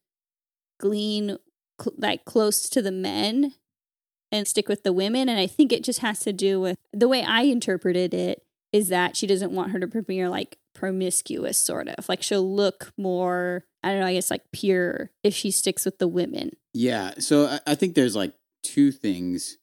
glean 0.80 1.38
cl- 1.80 1.96
like 1.98 2.26
close 2.26 2.67
to 2.69 2.82
the 2.82 2.91
men 2.91 3.54
and 4.32 4.48
stick 4.48 4.67
with 4.67 4.84
the 4.84 4.93
women. 4.93 5.30
And 5.30 5.39
I 5.39 5.48
think 5.48 5.72
it 5.72 5.84
just 5.84 6.00
has 6.00 6.19
to 6.22 6.34
do 6.34 6.60
with 6.60 6.78
the 6.91 7.08
way 7.08 7.24
I 7.24 7.43
interpreted 7.43 8.13
it 8.13 8.41
is 8.72 8.89
that 8.89 9.15
she 9.15 9.28
doesn't 9.28 9.52
want 9.52 9.72
her 9.72 9.80
to 9.80 9.88
premiere 9.88 10.28
like 10.28 10.58
promiscuous, 10.73 11.57
sort 11.57 11.88
of. 11.88 12.07
Like 12.09 12.21
she'll 12.23 12.53
look 12.55 12.91
more, 12.97 13.65
I 13.83 13.91
don't 13.91 13.99
know, 14.01 14.07
I 14.07 14.13
guess 14.13 14.31
like 14.31 14.43
pure 14.51 15.12
if 15.23 15.33
she 15.33 15.51
sticks 15.51 15.86
with 15.86 15.99
the 15.99 16.07
women. 16.07 16.51
Yeah. 16.73 17.13
So 17.19 17.45
I, 17.47 17.59
I 17.67 17.75
think 17.75 17.95
there's 17.95 18.15
like 18.15 18.33
two 18.63 18.91
things 18.91 19.57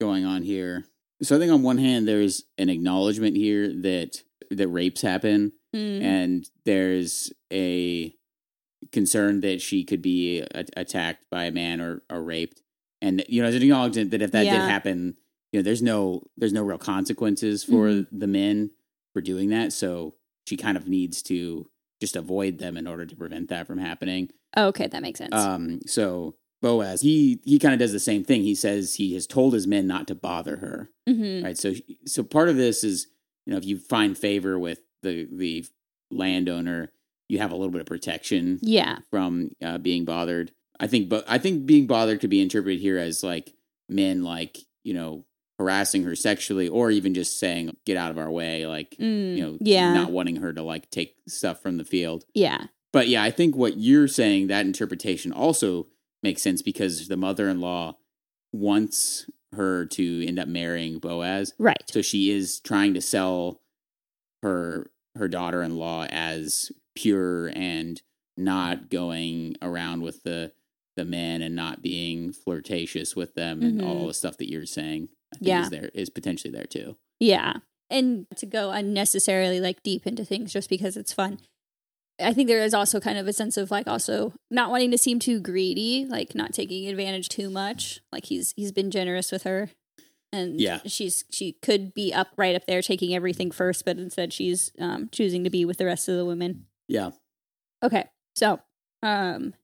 going 0.00 0.24
on 0.24 0.42
here. 0.42 0.84
So 1.22 1.36
I 1.36 1.38
think 1.38 1.52
on 1.52 1.62
one 1.62 1.78
hand 1.78 2.08
there's 2.08 2.44
an 2.58 2.68
acknowledgement 2.70 3.36
here 3.36 3.68
that 3.82 4.22
that 4.50 4.68
rapes 4.68 5.02
happen, 5.02 5.52
Mm. 5.74 6.02
and 6.02 6.50
there's 6.64 7.32
a 7.52 8.12
concern 8.90 9.40
that 9.42 9.60
she 9.60 9.84
could 9.84 10.02
be 10.02 10.40
a- 10.40 10.64
attacked 10.76 11.26
by 11.30 11.44
a 11.44 11.52
man 11.52 11.80
or, 11.80 12.02
or 12.10 12.20
raped, 12.22 12.60
and 13.00 13.24
you 13.28 13.40
know, 13.40 13.48
there's 13.50 13.62
an 13.62 13.68
acknowledgement 13.68 14.10
that 14.10 14.20
if 14.22 14.32
that 14.32 14.42
did 14.44 14.52
happen, 14.52 15.16
you 15.52 15.60
know, 15.60 15.62
there's 15.62 15.82
no 15.82 16.24
there's 16.36 16.52
no 16.52 16.62
real 16.64 16.78
consequences 16.78 17.62
for 17.62 17.86
Mhm. 17.86 18.06
the 18.10 18.26
men 18.26 18.70
for 19.12 19.20
doing 19.20 19.50
that. 19.50 19.72
So 19.72 20.14
she 20.50 20.56
kind 20.56 20.76
of 20.76 20.88
needs 20.88 21.22
to 21.22 21.68
just 22.00 22.16
avoid 22.16 22.58
them 22.58 22.76
in 22.76 22.88
order 22.88 23.06
to 23.06 23.14
prevent 23.14 23.48
that 23.50 23.66
from 23.68 23.78
happening. 23.78 24.30
Oh, 24.56 24.66
okay, 24.66 24.88
that 24.88 25.00
makes 25.02 25.18
sense. 25.18 25.32
Um, 25.32 25.78
so 25.86 26.34
Boaz, 26.60 27.02
he 27.02 27.40
he 27.44 27.58
kind 27.60 27.72
of 27.72 27.78
does 27.78 27.92
the 27.92 28.00
same 28.00 28.24
thing. 28.24 28.42
He 28.42 28.56
says 28.56 28.96
he 28.96 29.14
has 29.14 29.26
told 29.28 29.54
his 29.54 29.66
men 29.68 29.86
not 29.86 30.08
to 30.08 30.14
bother 30.16 30.56
her. 30.56 30.90
hmm 31.08 31.44
Right. 31.44 31.56
So 31.56 31.74
so 32.06 32.24
part 32.24 32.48
of 32.48 32.56
this 32.56 32.82
is 32.82 33.06
you 33.46 33.52
know 33.52 33.58
if 33.58 33.64
you 33.64 33.78
find 33.78 34.18
favor 34.18 34.58
with 34.58 34.80
the 35.02 35.28
the 35.32 35.64
landowner, 36.10 36.92
you 37.28 37.38
have 37.38 37.52
a 37.52 37.56
little 37.56 37.70
bit 37.70 37.80
of 37.80 37.86
protection 37.86 38.58
Yeah. 38.62 38.98
from 39.10 39.50
uh, 39.62 39.78
being 39.78 40.04
bothered. 40.04 40.50
I 40.82 40.86
think, 40.86 41.08
but 41.10 41.24
I 41.28 41.38
think 41.38 41.66
being 41.66 41.86
bothered 41.86 42.20
could 42.20 42.30
be 42.30 42.40
interpreted 42.40 42.80
here 42.80 42.98
as 42.98 43.22
like 43.22 43.52
men 43.88 44.24
like 44.24 44.58
you 44.82 44.94
know 44.94 45.24
harassing 45.60 46.04
her 46.04 46.16
sexually, 46.16 46.66
or 46.68 46.90
even 46.90 47.12
just 47.12 47.38
saying 47.38 47.76
get 47.84 47.98
out 47.98 48.10
of 48.10 48.16
our 48.16 48.30
way, 48.30 48.66
like 48.66 48.96
Mm, 48.98 49.36
you 49.36 49.42
know, 49.42 49.58
yeah. 49.60 49.92
not 49.92 50.10
wanting 50.10 50.36
her 50.36 50.54
to 50.54 50.62
like 50.62 50.90
take 50.90 51.16
stuff 51.28 51.60
from 51.60 51.76
the 51.76 51.84
field. 51.84 52.24
yeah. 52.34 52.66
But 52.92 53.06
yeah, 53.08 53.22
I 53.22 53.30
think 53.30 53.54
what 53.54 53.76
you're 53.76 54.08
saying, 54.08 54.46
that 54.48 54.66
interpretation 54.66 55.32
also 55.32 55.86
makes 56.24 56.42
sense 56.42 56.60
because 56.62 57.06
the 57.08 57.16
mother 57.16 57.48
in 57.48 57.60
law 57.60 57.98
wants 58.52 59.26
her 59.52 59.84
to 59.86 60.26
end 60.26 60.38
up 60.38 60.48
marrying 60.48 60.98
Boaz. 60.98 61.52
Right. 61.58 61.82
So 61.88 62.02
she 62.02 62.30
is 62.30 62.58
trying 62.60 62.94
to 62.94 63.00
sell 63.00 63.60
her 64.42 64.90
her 65.16 65.28
daughter 65.28 65.62
in 65.62 65.76
law 65.76 66.06
as 66.10 66.72
pure 66.96 67.48
and 67.54 68.00
not 68.36 68.88
going 68.90 69.56
around 69.62 70.02
with 70.02 70.22
the 70.22 70.52
the 70.96 71.04
men 71.04 71.42
and 71.42 71.54
not 71.54 71.82
being 71.82 72.32
flirtatious 72.32 73.14
with 73.14 73.34
them 73.34 73.62
and 73.62 73.80
Mhm. 73.80 73.86
all 73.86 74.06
the 74.08 74.14
stuff 74.14 74.36
that 74.38 74.50
you're 74.50 74.66
saying. 74.66 75.08
Yeah. 75.40 75.62
is 75.62 75.70
there 75.70 75.90
is 75.94 76.10
potentially 76.10 76.52
there 76.52 76.64
too. 76.64 76.96
Yeah. 77.18 77.54
And 77.88 78.26
to 78.36 78.46
go 78.46 78.70
unnecessarily 78.70 79.60
like 79.60 79.82
deep 79.82 80.06
into 80.06 80.24
things 80.24 80.52
just 80.52 80.68
because 80.68 80.96
it's 80.96 81.12
fun. 81.12 81.38
I 82.22 82.32
think 82.34 82.48
there 82.48 82.62
is 82.62 82.74
also 82.74 83.00
kind 83.00 83.16
of 83.18 83.26
a 83.26 83.32
sense 83.32 83.56
of 83.56 83.70
like 83.70 83.86
also 83.86 84.34
not 84.50 84.70
wanting 84.70 84.90
to 84.90 84.98
seem 84.98 85.18
too 85.18 85.40
greedy, 85.40 86.04
like 86.08 86.34
not 86.34 86.52
taking 86.52 86.86
advantage 86.88 87.28
too 87.28 87.48
much. 87.50 88.00
Like 88.12 88.26
he's 88.26 88.52
he's 88.56 88.72
been 88.72 88.90
generous 88.90 89.32
with 89.32 89.44
her. 89.44 89.70
And 90.32 90.60
Yeah. 90.60 90.80
she's 90.86 91.24
she 91.30 91.56
could 91.62 91.92
be 91.94 92.12
up 92.14 92.28
right 92.36 92.54
up 92.54 92.66
there 92.66 92.82
taking 92.82 93.14
everything 93.14 93.50
first, 93.50 93.84
but 93.84 93.98
instead 93.98 94.32
she's 94.32 94.70
um 94.78 95.08
choosing 95.10 95.44
to 95.44 95.50
be 95.50 95.64
with 95.64 95.78
the 95.78 95.86
rest 95.86 96.08
of 96.08 96.16
the 96.16 96.24
women. 96.24 96.66
Yeah. 96.88 97.10
Okay. 97.82 98.04
So, 98.36 98.60
um, 99.02 99.54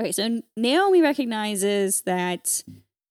okay. 0.00 0.12
So 0.12 0.40
Naomi 0.56 1.02
recognizes 1.02 2.02
that 2.02 2.62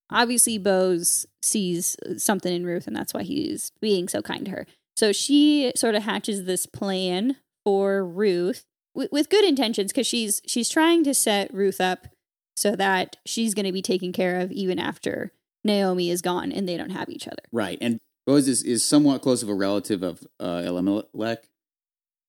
obviously 0.09 0.57
Boaz 0.57 1.25
sees 1.41 1.95
something 2.17 2.53
in 2.53 2.65
Ruth, 2.65 2.87
and 2.87 2.95
that's 2.95 3.13
why 3.13 3.23
he's 3.23 3.71
being 3.81 4.07
so 4.07 4.21
kind 4.21 4.45
to 4.45 4.51
her. 4.51 4.67
So 4.95 5.11
she 5.11 5.71
sort 5.75 5.95
of 5.95 6.03
hatches 6.03 6.45
this 6.45 6.65
plan 6.65 7.37
for 7.63 8.05
Ruth 8.05 8.65
with, 8.95 9.11
with 9.11 9.29
good 9.29 9.45
intentions 9.45 9.91
because 9.91 10.07
she's 10.07 10.41
she's 10.47 10.69
trying 10.69 11.03
to 11.03 11.13
set 11.13 11.53
Ruth 11.53 11.79
up 11.79 12.07
so 12.55 12.75
that 12.75 13.17
she's 13.25 13.53
going 13.53 13.67
to 13.67 13.71
be 13.71 13.83
taken 13.83 14.11
care 14.11 14.39
of 14.39 14.51
even 14.51 14.79
after 14.79 15.31
Naomi 15.63 16.09
is 16.09 16.23
gone 16.23 16.51
and 16.51 16.67
they 16.67 16.75
don't 16.75 16.89
have 16.89 17.09
each 17.09 17.27
other. 17.27 17.43
Right. 17.51 17.77
And 17.79 17.99
Boaz 18.25 18.47
is, 18.47 18.63
is 18.63 18.83
somewhat 18.83 19.21
close 19.21 19.43
of 19.43 19.49
a 19.49 19.53
relative 19.53 20.01
of 20.01 20.25
uh, 20.39 20.63
Elimelech. 20.65 21.43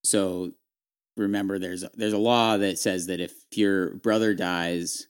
So 0.05 0.53
remember, 1.17 1.59
there's 1.59 1.83
a, 1.83 1.91
there's 1.95 2.13
a 2.13 2.19
law 2.19 2.59
that 2.59 2.79
says 2.79 3.07
that 3.07 3.21
if 3.21 3.33
your 3.53 3.95
brother 3.95 4.35
dies, 4.35 5.08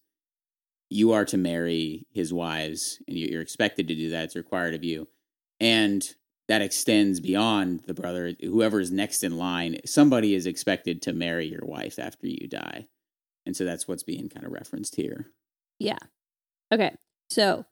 you 0.90 1.12
are 1.12 1.24
to 1.26 1.36
marry 1.36 2.06
his 2.10 2.32
wives, 2.32 3.00
and 3.06 3.16
you- 3.16 3.28
you're 3.28 3.42
expected 3.42 3.88
to 3.88 3.94
do 3.94 4.10
that. 4.10 4.24
It's 4.24 4.36
required 4.36 4.74
of 4.74 4.84
you, 4.84 5.08
and 5.60 6.14
that 6.48 6.62
extends 6.62 7.20
beyond 7.20 7.80
the 7.80 7.94
brother. 7.94 8.34
Whoever 8.40 8.80
is 8.80 8.90
next 8.90 9.22
in 9.22 9.36
line, 9.36 9.80
somebody 9.84 10.34
is 10.34 10.46
expected 10.46 11.02
to 11.02 11.12
marry 11.12 11.46
your 11.46 11.64
wife 11.64 11.98
after 11.98 12.26
you 12.26 12.48
die, 12.48 12.88
and 13.44 13.56
so 13.56 13.64
that's 13.64 13.86
what's 13.86 14.02
being 14.02 14.28
kind 14.28 14.46
of 14.46 14.52
referenced 14.52 14.96
here. 14.96 15.30
Yeah. 15.78 15.98
Okay. 16.72 16.96
So 17.30 17.66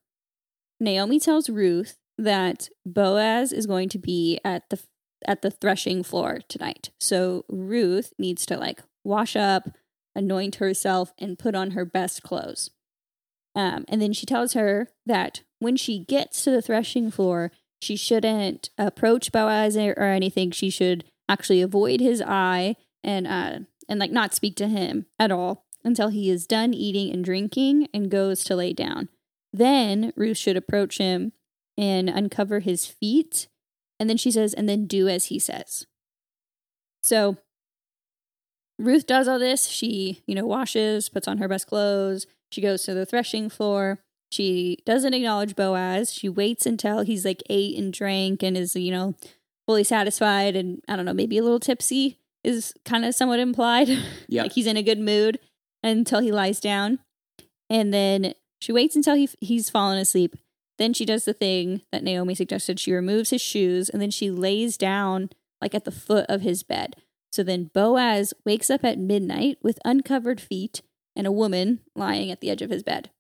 Naomi 0.79 1.19
tells 1.19 1.49
Ruth 1.49 1.99
that 2.19 2.69
Boaz 2.85 3.53
is 3.53 3.67
going 3.67 3.89
to 3.91 3.99
be 3.99 4.39
at 4.45 4.69
the 4.71 4.79
at 5.27 5.41
the 5.41 5.51
threshing 5.51 6.03
floor 6.03 6.41
tonight. 6.49 6.91
So 7.01 7.47
Ruth 7.49 8.13
needs 8.19 8.45
to 8.47 8.59
like 8.59 8.83
wash 9.03 9.35
up, 9.35 9.71
anoint 10.15 10.57
herself, 10.57 11.15
and 11.19 11.39
put 11.39 11.55
on 11.55 11.71
her 11.71 11.87
best 11.87 12.23
clothes. 12.23 12.71
Um, 13.57 13.87
and 13.89 14.01
then 14.03 14.13
she 14.13 14.27
tells 14.27 14.53
her 14.53 14.89
that 15.07 15.41
when 15.59 15.77
she 15.77 15.99
gets 15.99 16.45
to 16.45 16.51
the 16.51 16.63
threshing 16.63 17.11
floor, 17.11 17.51
she 17.81 17.97
shouldn't 17.97 18.71
approach 18.77 19.33
Boaz 19.33 19.77
or 19.77 19.99
anything. 20.03 20.51
She 20.51 20.71
should 20.71 21.05
actually 21.29 21.63
avoid 21.63 22.01
his 22.01 22.23
eye 22.23 22.77
and 23.03 23.27
uh, 23.27 23.59
and 23.89 23.99
like 23.99 24.13
not 24.13 24.35
speak 24.35 24.57
to 24.57 24.69
him 24.69 25.07
at 25.19 25.33
all 25.33 25.65
until 25.85 26.09
he 26.09 26.31
is 26.31 26.47
done 26.47 26.75
eating 26.75 27.13
and 27.13 27.25
drinking 27.25 27.89
and 27.95 28.11
goes 28.11 28.45
to 28.45 28.57
lay 28.57 28.73
down. 28.73 29.09
Then 29.53 30.13
Ruth 30.17 30.37
should 30.37 30.57
approach 30.57 30.99
him 30.99 31.33
and 31.79 32.11
uncover 32.11 32.61
his 32.61 32.87
feet. 32.87 33.49
And 33.99 34.11
then 34.11 34.17
she 34.17 34.31
says, 34.31 34.53
and 34.53 34.69
then 34.69 34.87
do 34.87 35.09
as 35.09 35.27
he 35.27 35.39
says. 35.39 35.87
So 37.03 37.39
Ruth 38.79 39.07
does 39.07 39.29
all 39.29 39.39
this. 39.39 39.69
She, 39.69 40.23
you 40.27 40.35
know, 40.35 40.45
washes, 40.45 41.09
puts 41.09 41.29
on 41.29 41.39
her 41.39 41.49
best 41.49 41.67
clothes. 41.67 42.27
She 42.51 42.61
goes 42.61 42.83
to 42.85 42.95
the 42.95 43.07
threshing 43.07 43.49
floor. 43.49 43.99
She 44.31 44.79
doesn't 44.85 45.15
acknowledge 45.15 45.57
Boaz. 45.57 46.13
She 46.13 46.29
waits 46.29 46.67
until 46.67 47.03
he's 47.03 47.25
like 47.25 47.43
ate 47.49 47.79
and 47.79 47.93
drank 47.93 48.43
and 48.43 48.57
is, 48.57 48.75
you 48.75 48.91
know, 48.91 49.15
fully 49.67 49.85
satisfied 49.85 50.57
and 50.57 50.81
I 50.89 50.97
don't 50.97 51.05
know, 51.05 51.15
maybe 51.15 51.39
a 51.39 51.43
little 51.43 51.61
tipsy 51.61 52.19
is 52.45 52.73
kind 52.85 53.05
of 53.05 53.15
somewhat 53.15 53.41
implied. 53.41 53.89
Yeah. 54.29 54.43
like 54.43 54.53
he's 54.53 54.67
in 54.67 54.77
a 54.77 54.83
good 54.83 54.99
mood 54.99 55.39
until 55.83 56.21
he 56.21 56.33
lies 56.33 56.61
down. 56.61 56.99
And 57.71 57.93
then 57.93 58.35
she 58.61 58.73
waits 58.73 58.97
until 58.97 59.15
he 59.15 59.29
he's 59.41 59.71
fallen 59.71 59.99
asleep. 59.99 60.37
Then 60.79 60.93
she 60.93 61.05
does 61.05 61.25
the 61.25 61.33
thing 61.33 61.83
that 61.91 62.03
Naomi 62.03 62.35
suggested. 62.35 62.79
She 62.79 62.93
removes 62.93 63.31
his 63.31 63.41
shoes 63.41 63.89
and 63.89 64.01
then 64.03 64.11
she 64.11 64.31
lays 64.31 64.77
down 64.77 65.31
like 65.61 65.75
at 65.75 65.85
the 65.85 65.91
foot 65.93 66.27
of 66.29 66.43
his 66.43 66.63
bed. 66.63 66.97
So 67.33 67.43
then 67.43 67.71
Boaz 67.73 68.35
wakes 68.45 68.71
up 68.71 68.85
at 68.85 68.99
midnight 68.99 69.59
with 69.63 69.79
uncovered 69.85 70.41
feet 70.41 70.83
and 71.17 71.27
a 71.27 71.33
woman 71.33 71.81
lying 71.95 72.31
at 72.31 72.41
the 72.41 72.51
edge 72.51 72.63
of 72.63 72.71
his 72.71 72.83
bed. 72.83 73.11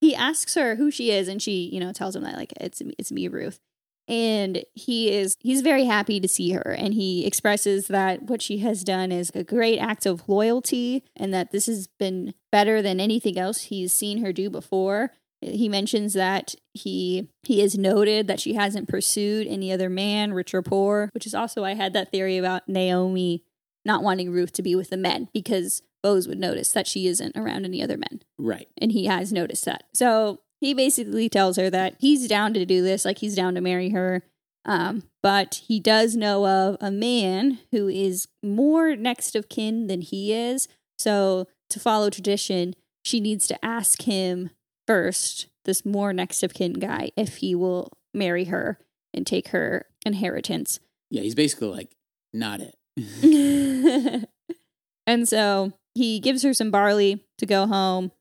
He 0.00 0.14
asks 0.14 0.54
her 0.54 0.76
who 0.76 0.90
she 0.90 1.10
is 1.10 1.28
and 1.28 1.40
she, 1.40 1.68
you 1.72 1.80
know, 1.80 1.92
tells 1.92 2.14
him 2.14 2.22
that 2.24 2.36
like 2.36 2.52
it's 2.60 2.82
it's 2.98 3.12
me 3.12 3.28
Ruth. 3.28 3.60
And 4.06 4.64
he 4.74 5.10
is 5.10 5.36
he's 5.40 5.60
very 5.60 5.84
happy 5.84 6.18
to 6.20 6.28
see 6.28 6.52
her 6.52 6.74
and 6.76 6.94
he 6.94 7.26
expresses 7.26 7.88
that 7.88 8.22
what 8.22 8.40
she 8.40 8.58
has 8.58 8.84
done 8.84 9.12
is 9.12 9.30
a 9.34 9.44
great 9.44 9.78
act 9.78 10.06
of 10.06 10.28
loyalty 10.28 11.04
and 11.14 11.32
that 11.34 11.52
this 11.52 11.66
has 11.66 11.86
been 11.86 12.34
better 12.50 12.80
than 12.80 13.00
anything 13.00 13.38
else 13.38 13.64
he's 13.64 13.92
seen 13.92 14.24
her 14.24 14.32
do 14.32 14.50
before. 14.50 15.12
He 15.40 15.68
mentions 15.68 16.14
that 16.14 16.54
he 16.74 17.28
he 17.42 17.60
has 17.60 17.76
noted 17.76 18.28
that 18.28 18.40
she 18.40 18.54
hasn't 18.54 18.88
pursued 18.88 19.46
any 19.46 19.72
other 19.72 19.90
man, 19.90 20.32
rich 20.32 20.54
or 20.54 20.62
poor, 20.62 21.10
which 21.12 21.26
is 21.26 21.34
also 21.34 21.64
I 21.64 21.74
had 21.74 21.92
that 21.92 22.10
theory 22.10 22.38
about 22.38 22.68
Naomi 22.68 23.44
not 23.84 24.02
wanting 24.02 24.30
Ruth 24.30 24.52
to 24.52 24.62
be 24.62 24.74
with 24.74 24.90
the 24.90 24.96
men 24.96 25.28
because 25.32 25.82
Boaz 26.02 26.28
would 26.28 26.38
notice 26.38 26.70
that 26.70 26.86
she 26.86 27.06
isn't 27.06 27.36
around 27.36 27.64
any 27.64 27.82
other 27.82 27.96
men. 27.96 28.22
Right. 28.38 28.68
And 28.78 28.92
he 28.92 29.06
has 29.06 29.32
noticed 29.32 29.64
that. 29.64 29.84
So 29.94 30.40
he 30.60 30.74
basically 30.74 31.28
tells 31.28 31.56
her 31.56 31.70
that 31.70 31.96
he's 31.98 32.28
down 32.28 32.54
to 32.54 32.64
do 32.66 32.82
this, 32.82 33.04
like 33.04 33.18
he's 33.18 33.34
down 33.34 33.54
to 33.54 33.60
marry 33.60 33.90
her. 33.90 34.22
Um, 34.64 35.04
but 35.22 35.62
he 35.66 35.80
does 35.80 36.14
know 36.14 36.46
of 36.46 36.76
a 36.80 36.90
man 36.90 37.58
who 37.72 37.88
is 37.88 38.28
more 38.42 38.94
next 38.96 39.34
of 39.34 39.48
kin 39.48 39.86
than 39.86 40.02
he 40.02 40.32
is. 40.32 40.68
So 40.98 41.46
to 41.70 41.80
follow 41.80 42.10
tradition, 42.10 42.74
she 43.04 43.20
needs 43.20 43.46
to 43.48 43.64
ask 43.64 44.02
him 44.02 44.50
first, 44.86 45.46
this 45.64 45.84
more 45.84 46.12
next 46.12 46.42
of 46.42 46.54
kin 46.54 46.74
guy, 46.74 47.10
if 47.16 47.36
he 47.36 47.54
will 47.54 47.92
marry 48.12 48.44
her 48.44 48.78
and 49.14 49.26
take 49.26 49.48
her 49.48 49.86
inheritance. 50.04 50.80
Yeah, 51.10 51.22
he's 51.22 51.34
basically 51.34 51.68
like, 51.68 51.94
not 52.32 52.60
it. 52.60 52.74
and 55.06 55.28
so 55.28 55.72
he 55.98 56.20
gives 56.20 56.44
her 56.44 56.54
some 56.54 56.70
barley 56.70 57.24
to 57.38 57.44
go 57.44 57.66
home 57.66 58.12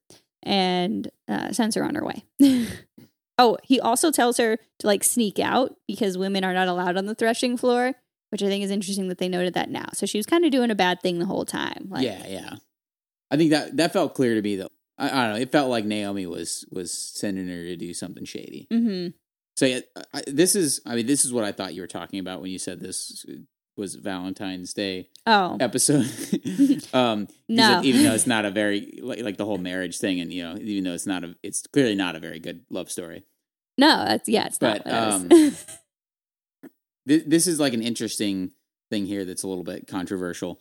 and 0.41 1.11
uh, 1.27 1.51
sends 1.51 1.75
her 1.75 1.83
on 1.83 1.93
her 1.93 2.03
way. 2.03 2.23
oh, 3.37 3.57
he 3.63 3.79
also 3.79 4.11
tells 4.11 4.37
her 4.37 4.57
to 4.79 4.87
like 4.87 5.03
sneak 5.03 5.37
out 5.37 5.75
because 5.87 6.17
women 6.17 6.43
are 6.43 6.53
not 6.53 6.67
allowed 6.67 6.97
on 6.97 7.05
the 7.05 7.13
threshing 7.13 7.55
floor, 7.55 7.93
which 8.31 8.41
I 8.41 8.47
think 8.47 8.63
is 8.63 8.71
interesting 8.71 9.09
that 9.09 9.19
they 9.19 9.29
noted 9.29 9.53
that 9.53 9.69
now. 9.69 9.89
So 9.93 10.07
she 10.07 10.17
was 10.17 10.25
kind 10.25 10.43
of 10.43 10.51
doing 10.51 10.71
a 10.71 10.75
bad 10.75 11.01
thing 11.01 11.19
the 11.19 11.25
whole 11.25 11.45
time. 11.45 11.87
Like, 11.89 12.03
yeah, 12.03 12.25
yeah. 12.27 12.55
I 13.29 13.37
think 13.37 13.51
that 13.51 13.77
that 13.77 13.93
felt 13.93 14.15
clear 14.15 14.33
to 14.33 14.41
me 14.41 14.55
though. 14.55 14.69
I, 14.97 15.09
I 15.09 15.25
don't 15.25 15.35
know. 15.35 15.41
It 15.41 15.51
felt 15.51 15.69
like 15.69 15.85
Naomi 15.85 16.25
was 16.25 16.65
was 16.71 16.91
sending 16.91 17.47
her 17.47 17.63
to 17.63 17.75
do 17.75 17.93
something 17.93 18.25
shady. 18.25 18.67
Mm-hmm. 18.71 19.09
So 19.55 19.67
yeah, 19.67 19.81
I, 20.13 20.23
this 20.25 20.55
is. 20.55 20.81
I 20.85 20.95
mean, 20.95 21.05
this 21.05 21.25
is 21.25 21.31
what 21.31 21.43
I 21.43 21.51
thought 21.51 21.75
you 21.75 21.81
were 21.81 21.87
talking 21.87 22.19
about 22.19 22.41
when 22.41 22.49
you 22.49 22.59
said 22.59 22.79
this 22.79 23.23
was 23.77 23.95
Valentine's 23.95 24.73
Day 24.73 25.09
Oh, 25.25 25.57
episode. 25.59 26.05
um, 26.93 27.27
No. 27.47 27.81
even 27.83 28.03
though 28.03 28.13
it's 28.13 28.27
not 28.27 28.45
a 28.45 28.51
very 28.51 28.99
like, 29.01 29.21
like 29.21 29.37
the 29.37 29.45
whole 29.45 29.57
marriage 29.57 29.99
thing, 29.99 30.19
and 30.19 30.33
you 30.33 30.43
know, 30.43 30.57
even 30.59 30.83
though 30.85 30.93
it's 30.93 31.05
not 31.07 31.23
a, 31.23 31.35
it's 31.43 31.65
clearly 31.67 31.95
not 31.95 32.15
a 32.15 32.19
very 32.19 32.39
good 32.39 32.61
love 32.69 32.89
story. 32.89 33.23
no, 33.77 34.05
that's 34.05 34.27
yeah, 34.27 34.47
it's 34.47 34.59
not. 34.61 34.83
But, 34.83 34.91
what 34.91 34.95
um, 34.95 35.29
Th- 37.07 37.23
this 37.25 37.47
is 37.47 37.59
like 37.59 37.73
an 37.73 37.81
interesting 37.81 38.51
thing 38.89 39.05
here 39.05 39.25
that's 39.25 39.43
a 39.43 39.47
little 39.47 39.63
bit 39.63 39.87
controversial. 39.87 40.59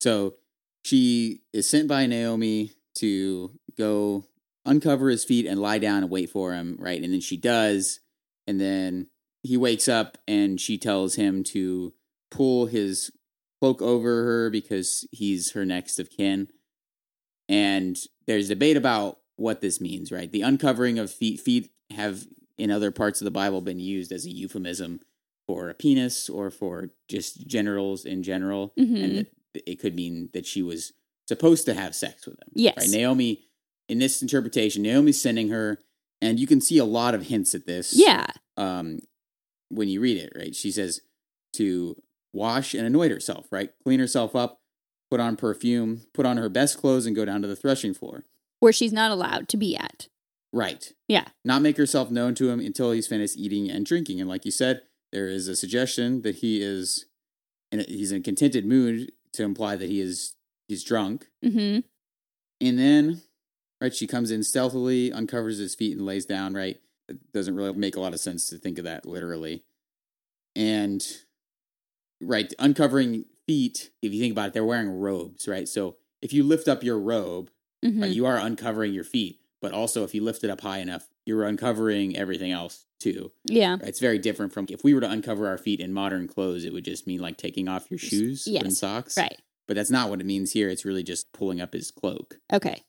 So 0.00 0.34
she 0.84 1.40
is 1.52 1.68
sent 1.68 1.88
by 1.88 2.06
Naomi 2.06 2.72
to 2.96 3.52
go 3.78 4.24
uncover 4.64 5.08
his 5.10 5.24
feet 5.24 5.46
and 5.46 5.60
lie 5.60 5.78
down 5.78 6.02
and 6.02 6.10
wait 6.10 6.30
for 6.30 6.52
him, 6.52 6.76
right? 6.78 7.02
And 7.02 7.12
then 7.12 7.20
she 7.20 7.36
does, 7.36 8.00
and 8.46 8.60
then 8.60 9.08
he 9.42 9.56
wakes 9.56 9.88
up 9.88 10.18
and 10.26 10.60
she 10.60 10.76
tells 10.76 11.14
him 11.14 11.44
to 11.44 11.92
pull 12.30 12.66
his 12.66 13.10
cloak 13.60 13.80
over 13.82 14.24
her 14.24 14.50
because 14.50 15.06
he's 15.12 15.52
her 15.52 15.64
next 15.64 15.98
of 15.98 16.10
kin. 16.10 16.48
And 17.48 17.96
there's 18.26 18.48
debate 18.48 18.76
about 18.76 19.18
what 19.36 19.60
this 19.60 19.80
means, 19.80 20.10
right? 20.10 20.30
The 20.30 20.42
uncovering 20.42 20.98
of 20.98 21.10
feet 21.12 21.40
feet 21.40 21.70
have 21.92 22.24
in 22.58 22.70
other 22.70 22.90
parts 22.90 23.20
of 23.20 23.24
the 23.26 23.30
Bible 23.30 23.60
been 23.60 23.78
used 23.80 24.10
as 24.12 24.24
a 24.26 24.30
euphemism 24.30 25.00
for 25.46 25.68
a 25.70 25.74
penis 25.74 26.28
or 26.28 26.50
for 26.50 26.90
just 27.08 27.46
generals 27.46 28.04
in 28.04 28.22
general, 28.22 28.72
Mhm. 28.78 29.04
and 29.04 29.16
that 29.18 29.32
it 29.70 29.78
could 29.78 29.94
mean 29.94 30.30
that 30.32 30.46
she 30.46 30.62
was 30.62 30.92
supposed 31.28 31.66
to 31.66 31.74
have 31.74 31.94
sex 31.94 32.26
with 32.26 32.36
him. 32.40 32.48
Yes. 32.54 32.74
right? 32.78 32.90
Naomi, 32.90 33.44
in 33.88 33.98
this 33.98 34.22
interpretation, 34.22 34.82
Naomi's 34.82 35.20
sending 35.20 35.48
her, 35.50 35.78
and 36.20 36.40
you 36.40 36.46
can 36.46 36.60
see 36.60 36.78
a 36.78 36.84
lot 36.84 37.14
of 37.14 37.26
hints 37.26 37.54
at 37.54 37.66
this. 37.66 37.92
yeah, 37.94 38.26
Um, 38.56 38.98
when 39.68 39.88
you 39.88 40.00
read 40.00 40.16
it, 40.16 40.32
right? 40.34 40.54
She 40.54 40.70
says 40.72 41.00
to 41.54 42.00
wash 42.36 42.74
and 42.74 42.86
anoint 42.86 43.10
herself, 43.10 43.46
right? 43.50 43.70
Clean 43.82 43.98
herself 43.98 44.36
up, 44.36 44.60
put 45.10 45.18
on 45.20 45.36
perfume, 45.36 46.02
put 46.14 46.26
on 46.26 46.36
her 46.36 46.48
best 46.48 46.78
clothes, 46.78 47.06
and 47.06 47.16
go 47.16 47.24
down 47.24 47.42
to 47.42 47.48
the 47.48 47.56
threshing 47.56 47.94
floor. 47.94 48.24
where 48.60 48.72
she's 48.72 48.92
not 48.92 49.10
allowed 49.10 49.48
to 49.48 49.56
be 49.56 49.76
at. 49.76 50.08
Right. 50.52 50.92
Yeah. 51.08 51.26
Not 51.44 51.62
make 51.62 51.76
herself 51.76 52.10
known 52.10 52.34
to 52.36 52.48
him 52.48 52.60
until 52.60 52.92
he's 52.92 53.06
finished 53.06 53.36
eating 53.36 53.70
and 53.70 53.84
drinking. 53.84 54.20
And 54.20 54.28
like 54.28 54.44
you 54.44 54.50
said, 54.50 54.82
there 55.12 55.28
is 55.28 55.48
a 55.48 55.56
suggestion 55.56 56.22
that 56.22 56.36
he 56.36 56.62
is 56.62 57.06
in 57.70 57.80
a, 57.80 57.82
he's 57.84 58.12
in 58.12 58.18
a 58.18 58.22
contented 58.22 58.64
mood 58.64 59.12
to 59.34 59.42
imply 59.42 59.76
that 59.76 59.88
he 59.88 60.00
is 60.00 60.34
he's 60.68 60.84
drunk. 60.84 61.26
Mm-hmm. 61.44 61.80
And 62.66 62.78
then 62.78 63.22
right, 63.80 63.94
she 63.94 64.06
comes 64.06 64.30
in 64.30 64.42
stealthily, 64.42 65.12
uncovers 65.12 65.58
his 65.58 65.74
feet 65.74 65.96
and 65.96 66.06
lays 66.06 66.24
down, 66.24 66.54
right? 66.54 66.80
It 67.08 67.32
doesn't 67.32 67.54
really 67.54 67.72
make 67.74 67.96
a 67.96 68.00
lot 68.00 68.14
of 68.14 68.20
sense 68.20 68.48
to 68.48 68.58
think 68.58 68.78
of 68.78 68.84
that 68.84 69.04
literally. 69.04 69.64
And 70.54 71.06
right, 72.20 72.52
uncovering 72.58 73.24
feet, 73.46 73.90
if 74.02 74.12
you 74.12 74.20
think 74.20 74.32
about 74.32 74.48
it, 74.48 74.52
they're 74.54 74.64
wearing 74.64 74.88
robes, 74.90 75.46
right? 75.48 75.68
So 75.68 75.96
if 76.22 76.32
you 76.32 76.42
lift 76.42 76.68
up 76.68 76.82
your 76.82 76.98
robe, 76.98 77.50
Mm-hmm. 77.84 78.02
uh, 78.02 78.06
you 78.06 78.24
are 78.24 78.38
uncovering 78.38 78.94
your 78.94 79.04
feet, 79.04 79.38
but 79.60 79.70
also 79.72 80.02
if 80.02 80.14
you 80.14 80.24
lift 80.24 80.42
it 80.42 80.50
up 80.50 80.62
high 80.62 80.78
enough, 80.78 81.08
you're 81.26 81.44
uncovering 81.44 82.16
everything 82.16 82.50
else 82.50 82.86
too. 82.98 83.30
yeah. 83.44 83.72
Right? 83.72 83.82
It's 83.82 84.00
very 84.00 84.18
different 84.18 84.52
from 84.54 84.66
if 84.70 84.82
we 84.82 84.94
were 84.94 85.02
to 85.02 85.10
uncover 85.10 85.46
our 85.46 85.58
feet 85.58 85.78
in 85.78 85.92
modern 85.92 86.26
clothes, 86.26 86.64
it 86.64 86.72
would 86.72 86.86
just 86.86 87.06
mean 87.06 87.20
like 87.20 87.36
taking 87.36 87.68
off 87.68 87.90
your 87.90 87.98
shoes 87.98 88.46
and 88.48 88.72
socks. 88.72 89.16
Right. 89.18 89.36
But 89.68 89.76
that's 89.76 89.90
not 89.90 90.08
what 90.08 90.20
it 90.20 90.26
means 90.26 90.52
here. 90.52 90.70
It's 90.70 90.86
really 90.86 91.02
just 91.02 91.30
pulling 91.32 91.60
up 91.60 91.74
his 91.74 91.90
cloak. 91.90 92.38
Okay. 92.52 92.82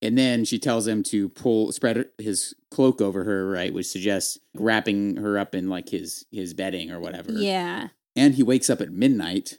And 0.00 0.16
then 0.16 0.44
she 0.46 0.58
tells 0.58 0.88
him 0.88 1.02
to 1.04 1.28
pull 1.28 1.70
spread 1.70 2.06
his 2.18 2.54
cloak 2.70 3.00
over 3.02 3.24
her, 3.24 3.48
right, 3.48 3.72
which 3.72 3.86
suggests 3.86 4.38
wrapping 4.56 5.16
her 5.18 5.38
up 5.38 5.54
in 5.54 5.68
like 5.68 5.90
his 5.90 6.24
his 6.32 6.54
bedding 6.54 6.90
or 6.90 6.98
whatever. 7.00 7.32
Yeah. 7.32 7.88
And 8.16 8.34
he 8.34 8.42
wakes 8.42 8.68
up 8.70 8.80
at 8.80 8.92
midnight 8.92 9.58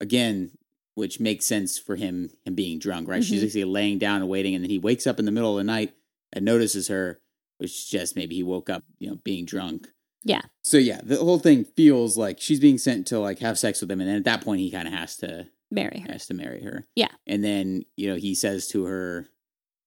again, 0.00 0.52
which 0.94 1.20
makes 1.20 1.46
sense 1.46 1.78
for 1.78 1.96
him 1.96 2.30
him 2.44 2.54
being 2.54 2.78
drunk, 2.78 3.08
right? 3.08 3.24
She's 3.24 3.40
Mhm. 3.40 3.44
basically 3.44 3.64
laying 3.64 3.98
down 3.98 4.20
and 4.20 4.28
waiting, 4.30 4.54
and 4.54 4.62
then 4.64 4.70
he 4.70 4.78
wakes 4.78 5.06
up 5.06 5.18
in 5.18 5.24
the 5.24 5.32
middle 5.32 5.52
of 5.58 5.58
the 5.58 5.64
night 5.64 5.94
and 6.32 6.44
notices 6.44 6.88
her, 6.88 7.20
which 7.58 7.90
just 7.90 8.16
maybe 8.16 8.34
he 8.36 8.42
woke 8.42 8.68
up, 8.70 8.84
you 8.98 9.08
know, 9.08 9.16
being 9.24 9.44
drunk. 9.44 9.88
Yeah. 10.24 10.42
So 10.62 10.76
yeah, 10.78 11.00
the 11.02 11.16
whole 11.16 11.38
thing 11.38 11.64
feels 11.64 12.16
like 12.16 12.40
she's 12.40 12.60
being 12.60 12.78
sent 12.78 13.06
to 13.08 13.18
like 13.18 13.38
have 13.40 13.58
sex 13.58 13.80
with 13.80 13.90
him, 13.90 14.00
and 14.00 14.08
then 14.08 14.16
at 14.16 14.24
that 14.24 14.42
point 14.42 14.60
he 14.60 14.70
kind 14.70 14.86
of 14.88 14.94
has 14.94 15.16
to 15.18 15.46
Marry 15.70 16.00
her. 16.00 16.12
has 16.12 16.26
to 16.26 16.34
marry 16.34 16.62
her. 16.62 16.86
Yeah. 16.96 17.10
And 17.26 17.42
then, 17.44 17.84
you 17.96 18.08
know, 18.08 18.16
he 18.16 18.34
says 18.34 18.68
to 18.68 18.84
her 18.84 19.28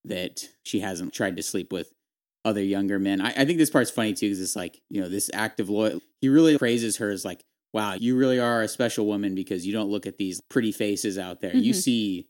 that 0.06 0.50
she 0.64 0.80
hasn't 0.80 1.14
tried 1.14 1.38
to 1.38 1.44
sleep 1.44 1.72
with 1.72 1.92
other 2.44 2.64
younger 2.64 2.98
men. 3.00 3.22
I, 3.22 3.30
I 3.38 3.46
think 3.46 3.58
this 3.58 3.70
part's 3.70 3.92
funny 3.92 4.14
too, 4.14 4.28
because 4.28 4.42
it's 4.42 4.56
like, 4.56 4.82
you 4.90 5.02
know, 5.02 5.10
this 5.10 5.30
act 5.34 5.60
of 5.60 5.70
loyalty. 5.70 6.06
He 6.22 6.30
really 6.30 6.58
praises 6.58 6.98
her 6.98 7.10
as 7.12 7.24
like, 7.26 7.44
wow, 7.74 7.94
you 7.94 8.16
really 8.18 8.40
are 8.40 8.62
a 8.62 8.68
special 8.68 9.06
woman 9.06 9.34
because 9.36 9.66
you 9.66 9.74
don't 9.74 9.90
look 9.90 10.06
at 10.06 10.18
these 10.18 10.42
pretty 10.42 10.72
faces 10.72 11.18
out 11.18 11.42
there. 11.42 11.56
You 11.56 11.74
Mhm. 11.74 11.82
see 11.84 12.28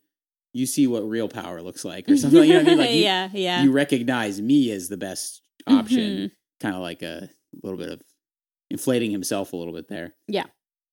you 0.54 0.66
see 0.66 0.86
what 0.86 1.08
real 1.08 1.30
power 1.30 1.62
looks 1.62 1.86
like 1.86 2.10
or 2.10 2.18
something. 2.18 2.44
You 2.44 2.56
know 2.56 2.60
what 2.60 2.68
I 2.68 2.70
mean? 2.72 2.78
Like 2.80 2.90
you, 2.94 3.04
yeah, 3.04 3.30
yeah. 3.34 3.64
you 3.64 3.72
recognize 3.72 4.42
me 4.42 4.70
as 4.72 4.90
the 4.90 4.98
best 4.98 5.42
option. 5.66 6.00
Mhm. 6.28 6.32
Kind 6.60 6.76
of 6.76 6.82
like 6.82 7.02
a 7.02 7.30
little 7.64 7.78
bit 7.80 7.88
of 7.90 8.02
inflating 8.70 9.12
himself 9.12 9.54
a 9.54 9.56
little 9.56 9.74
bit 9.74 9.88
there. 9.88 10.14
Yeah. 10.28 10.48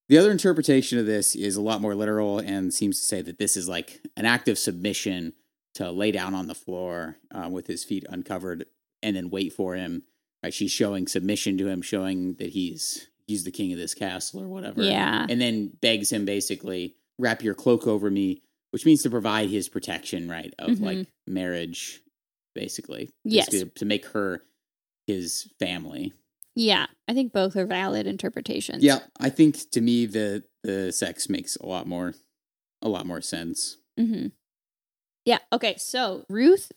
The 0.09 0.17
other 0.17 0.31
interpretation 0.31 0.99
of 0.99 1.07
this 1.07 1.35
is 1.35 1.57
a 1.57 1.61
lot 1.61 1.81
more 1.81 1.95
literal 1.97 2.39
and 2.39 2.73
seems 2.73 2.99
to 3.01 3.05
say 3.05 3.21
that 3.23 3.39
this 3.39 3.57
is 3.57 3.69
like 3.69 4.01
an 4.17 4.25
act 4.25 4.47
of 4.49 4.59
submission 4.59 5.33
to 5.75 5.91
lay 5.91 6.13
down 6.13 6.35
on 6.35 6.47
the 6.47 6.55
floor 6.55 7.19
uh, 7.33 7.49
with 7.51 7.67
his 7.67 7.83
feet 7.85 8.07
uncovered 8.09 8.65
and 9.03 9.17
then 9.17 9.29
wait 9.29 9.53
for 9.53 9.75
him. 9.75 10.05
Right? 10.43 10.55
She's 10.55 10.71
showing 10.71 11.09
submission 11.09 11.59
to 11.59 11.67
him, 11.67 11.83
showing 11.83 12.35
that 12.35 12.51
he's 12.51 13.09
he's 13.29 13.45
the 13.45 13.53
king 13.53 13.73
of 13.73 13.79
this 13.79 13.95
castle 13.95 14.43
or 14.43 14.49
whatever. 14.49 14.83
Yeah. 14.83 15.25
And 15.29 15.41
then 15.41 15.71
begs 15.81 16.11
him 16.11 16.25
basically 16.25 16.97
wrap 17.19 17.43
your 17.43 17.55
cloak 17.55 17.87
over 17.87 18.11
me, 18.11 18.43
which 18.73 18.85
means 18.85 19.03
to 19.03 19.11
provide 19.11 19.49
his 19.51 19.69
protection, 19.69 20.29
right? 20.29 20.53
Of 20.59 20.79
Mhm. 20.79 20.81
like 20.81 21.07
marriage, 21.27 22.01
basically. 22.55 23.11
Yes. 23.25 23.51
Basically 23.51 23.71
to 23.77 23.85
make 23.85 24.07
her 24.07 24.43
his 25.07 25.49
family. 25.61 26.13
Yeah, 26.57 26.87
I 27.07 27.15
think 27.15 27.33
both 27.33 27.55
are 27.55 27.67
valid 27.67 28.07
interpretations. 28.09 28.83
Yeah, 28.83 29.01
I 29.21 29.31
think 29.31 29.71
to 29.71 29.81
me 29.81 30.07
the 30.07 30.43
the 30.65 30.91
sex 30.91 31.29
makes 31.29 31.55
a 31.57 31.67
lot 31.67 31.87
more 31.87 32.15
a 32.83 32.89
lot 32.89 33.07
more 33.07 33.21
sense. 33.21 33.77
hmm 33.97 34.27
Yeah. 35.25 35.39
Okay. 35.53 35.77
So 35.77 36.25
Ruth 36.29 36.73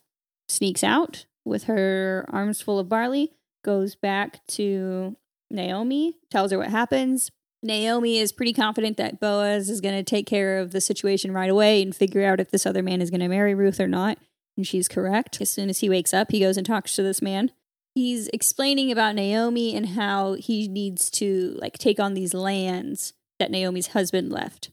sneaks 0.50 0.84
out 0.84 1.26
with 1.46 1.64
her 1.64 2.26
arms 2.30 2.62
full 2.62 2.78
of 2.78 2.90
barley, 2.90 3.32
goes 3.64 3.96
back 3.96 4.46
to 4.48 5.16
Naomi, 5.52 6.18
tells 6.30 6.52
her 6.52 6.58
what 6.58 6.70
happens. 6.70 7.32
Naomi 7.64 8.18
is 8.18 8.32
pretty 8.32 8.54
confident 8.54 8.98
that 8.98 9.20
Boaz 9.20 9.70
is 9.70 9.82
going 9.82 9.96
to 9.96 10.04
take 10.04 10.26
care 10.26 10.58
of 10.58 10.72
the 10.72 10.82
situation 10.82 11.32
right 11.32 11.50
away 11.50 11.82
and 11.82 11.96
figure 11.96 12.26
out 12.26 12.40
if 12.40 12.50
this 12.50 12.66
other 12.66 12.82
man 12.82 13.02
is 13.02 13.10
going 13.10 13.20
to 13.22 13.28
marry 13.28 13.54
Ruth 13.54 13.80
or 13.80 13.88
not. 13.88 14.18
And 14.58 14.66
she's 14.66 14.88
correct. 14.88 15.40
As 15.40 15.50
soon 15.50 15.70
as 15.70 15.80
he 15.80 15.90
wakes 15.90 16.14
up, 16.14 16.32
he 16.32 16.40
goes 16.40 16.58
and 16.58 16.66
talks 16.66 16.96
to 16.96 17.04
this 17.04 17.22
man. 17.22 17.52
He's 17.94 18.30
explaining 18.30 18.92
about 18.92 19.16
Naomi 19.16 19.76
and 19.76 19.90
how 19.90 20.34
he 20.34 20.68
needs 20.68 21.10
to 21.12 21.58
like 21.62 21.78
take 21.78 22.00
on 22.00 22.14
these 22.14 22.34
lands 22.34 23.14
that 23.40 23.52
Naomi's 23.52 23.88
husband 23.88 24.32
left. 24.32 24.72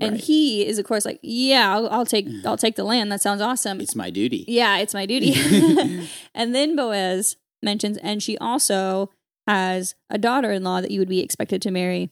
And 0.00 0.16
he 0.16 0.64
is, 0.64 0.78
of 0.78 0.84
course, 0.84 1.04
like, 1.04 1.18
yeah, 1.22 1.74
I'll, 1.74 1.88
I'll 1.88 2.06
take, 2.06 2.28
mm-hmm. 2.28 2.46
I'll 2.46 2.56
take 2.56 2.76
the 2.76 2.84
land. 2.84 3.10
That 3.10 3.20
sounds 3.20 3.40
awesome. 3.40 3.80
It's 3.80 3.96
my 3.96 4.10
duty. 4.10 4.44
yeah, 4.46 4.78
it's 4.78 4.94
my 4.94 5.06
duty. 5.06 5.34
and 6.34 6.54
then 6.54 6.76
Boaz 6.76 7.36
mentions, 7.62 7.96
and 7.98 8.22
she 8.22 8.38
also 8.38 9.10
has 9.48 9.94
a 10.10 10.18
daughter-in-law 10.18 10.82
that 10.82 10.90
you 10.90 11.00
would 11.00 11.08
be 11.08 11.20
expected 11.20 11.62
to 11.62 11.70
marry. 11.70 12.10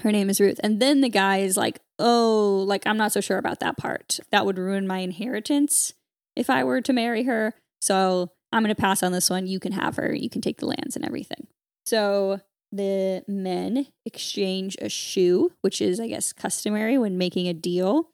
Her 0.00 0.10
name 0.10 0.30
is 0.30 0.40
Ruth. 0.40 0.58
And 0.62 0.80
then 0.80 1.02
the 1.02 1.10
guy 1.10 1.38
is 1.38 1.56
like, 1.56 1.80
oh, 1.98 2.64
like 2.66 2.86
I'm 2.86 2.96
not 2.96 3.12
so 3.12 3.20
sure 3.20 3.36
about 3.36 3.60
that 3.60 3.76
part. 3.76 4.18
That 4.32 4.46
would 4.46 4.58
ruin 4.58 4.86
my 4.86 4.98
inheritance 4.98 5.92
if 6.34 6.48
I 6.48 6.64
were 6.64 6.80
to 6.80 6.92
marry 6.94 7.24
her. 7.24 7.54
So 7.82 8.32
I'm 8.52 8.62
going 8.62 8.74
to 8.74 8.80
pass 8.80 9.02
on 9.02 9.12
this 9.12 9.28
one. 9.28 9.46
You 9.46 9.60
can 9.60 9.72
have 9.72 9.96
her. 9.96 10.14
You 10.14 10.30
can 10.30 10.40
take 10.40 10.58
the 10.58 10.66
lands 10.66 10.96
and 10.96 11.04
everything. 11.04 11.46
So 11.84 12.40
the 12.72 13.22
men 13.28 13.88
exchange 14.06 14.76
a 14.80 14.88
shoe, 14.88 15.52
which 15.60 15.82
is, 15.82 16.00
I 16.00 16.08
guess, 16.08 16.32
customary 16.32 16.96
when 16.96 17.18
making 17.18 17.48
a 17.48 17.54
deal. 17.54 18.10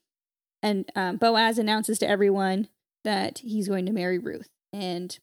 And 0.62 0.90
um, 0.96 1.16
Boaz 1.16 1.58
announces 1.58 1.98
to 2.00 2.08
everyone 2.08 2.68
that 3.04 3.38
he's 3.38 3.68
going 3.68 3.86
to 3.86 3.92
marry 3.92 4.18
Ruth. 4.18 4.48
And 4.72 5.16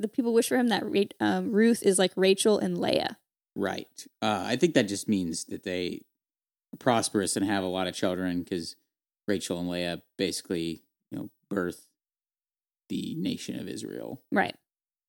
the 0.00 0.08
people 0.08 0.32
wish 0.32 0.48
for 0.48 0.56
him 0.56 0.68
that 0.68 0.84
um, 1.20 1.52
Ruth 1.52 1.82
is 1.82 1.98
like 1.98 2.12
Rachel 2.16 2.58
and 2.58 2.78
Leah. 2.78 3.18
Right. 3.54 4.06
Uh, 4.22 4.44
I 4.46 4.56
think 4.56 4.74
that 4.74 4.88
just 4.88 5.08
means 5.08 5.44
that 5.46 5.64
they 5.64 6.02
are 6.72 6.78
prosperous 6.78 7.36
and 7.36 7.44
have 7.44 7.64
a 7.64 7.68
lot 7.68 7.86
of 7.86 7.94
children 7.94 8.42
because 8.42 8.76
Rachel 9.26 9.58
and 9.58 9.68
Leah 9.68 10.02
basically, 10.16 10.82
you 11.10 11.18
know, 11.18 11.30
birth 11.48 11.88
the 12.88 13.14
nation 13.16 13.58
of 13.58 13.68
Israel. 13.68 14.20
Right. 14.30 14.56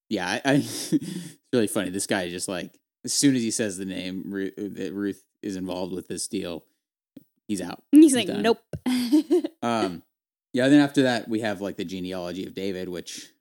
Yeah, 0.10 0.27
I, 0.27 0.41
I 0.45 0.54
it's 0.56 1.38
really 1.51 1.67
funny. 1.67 1.89
This 1.89 2.08
guy 2.08 2.23
is 2.23 2.32
just 2.32 2.47
like 2.47 2.71
as 3.04 3.13
soon 3.13 3.36
as 3.36 3.41
he 3.41 3.51
says 3.51 3.77
the 3.77 3.86
name 3.86 4.23
Ru- 4.27 4.51
that 4.58 4.93
Ruth 4.93 5.23
is 5.41 5.56
involved 5.56 5.93
with 5.93 6.08
this 6.08 6.27
deal, 6.27 6.63
he's 7.47 7.62
out. 7.62 7.84
He's 7.91 8.15
like, 8.15 8.27
done. 8.27 8.41
nope. 8.41 8.60
Um, 9.63 10.01
yeah. 10.54 10.67
Then 10.69 10.80
after 10.80 11.04
that, 11.04 11.27
we 11.27 11.41
have 11.41 11.62
like 11.62 11.77
the 11.77 11.86
genealogy 11.86 12.45
of 12.45 12.54
David, 12.54 12.89
which 12.89 13.32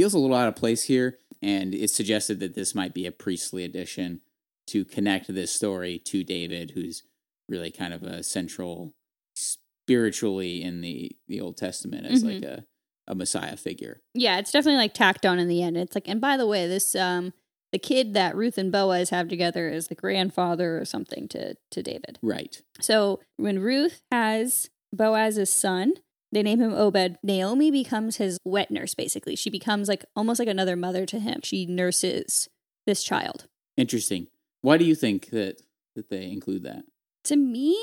feels 0.00 0.14
a 0.14 0.18
little 0.18 0.36
out 0.36 0.48
of 0.48 0.56
place 0.56 0.84
here, 0.84 1.18
and 1.42 1.74
it's 1.74 1.94
suggested 1.94 2.40
that 2.40 2.54
this 2.54 2.74
might 2.74 2.94
be 2.94 3.04
a 3.04 3.12
priestly 3.12 3.64
addition 3.64 4.20
to 4.66 4.82
connect 4.84 5.26
this 5.34 5.52
story 5.52 5.98
to 5.98 6.24
David, 6.24 6.70
who's 6.70 7.02
really 7.50 7.70
kind 7.70 7.92
of 7.92 8.02
a 8.02 8.22
central 8.22 8.94
spiritually 9.34 10.62
in 10.62 10.80
the 10.80 11.12
the 11.28 11.40
Old 11.40 11.56
Testament 11.56 12.06
as 12.06 12.22
Mhm. 12.24 12.34
like 12.34 12.44
a 12.44 12.64
a 13.06 13.14
Messiah 13.14 13.56
figure. 13.56 14.00
yeah, 14.14 14.38
it's 14.38 14.52
definitely 14.52 14.76
like 14.78 14.94
tacked 14.94 15.26
on 15.26 15.38
in 15.40 15.48
the 15.48 15.62
end. 15.64 15.76
It's 15.76 15.96
like, 15.96 16.06
and 16.08 16.20
by 16.20 16.36
the 16.36 16.46
way, 16.46 16.66
this 16.68 16.94
um 16.94 17.32
the 17.72 17.78
kid 17.78 18.14
that 18.14 18.34
Ruth 18.36 18.56
and 18.58 18.70
Boaz 18.72 19.10
have 19.10 19.28
together 19.28 19.68
is 19.68 19.88
the 19.88 19.94
grandfather 19.94 20.78
or 20.78 20.84
something 20.84 21.26
to 21.28 21.56
to 21.72 21.82
David. 21.82 22.18
Right. 22.22 22.62
So 22.80 23.20
when 23.36 23.58
Ruth 23.58 24.00
has 24.12 24.70
Boaz's 24.94 25.50
son, 25.50 25.94
they 26.32 26.42
name 26.42 26.60
him 26.60 26.72
Obed. 26.72 27.18
Naomi 27.22 27.70
becomes 27.70 28.16
his 28.16 28.38
wet 28.44 28.70
nurse, 28.70 28.94
basically. 28.94 29.36
She 29.36 29.50
becomes 29.50 29.88
like 29.88 30.04
almost 30.14 30.38
like 30.38 30.48
another 30.48 30.76
mother 30.76 31.06
to 31.06 31.18
him. 31.18 31.40
She 31.42 31.66
nurses 31.66 32.48
this 32.86 33.02
child. 33.02 33.46
Interesting. 33.76 34.28
Why 34.62 34.76
do 34.76 34.84
you 34.84 34.94
think 34.94 35.30
that 35.30 35.62
that 35.96 36.10
they 36.10 36.30
include 36.30 36.62
that? 36.64 36.84
To 37.24 37.36
me, 37.36 37.78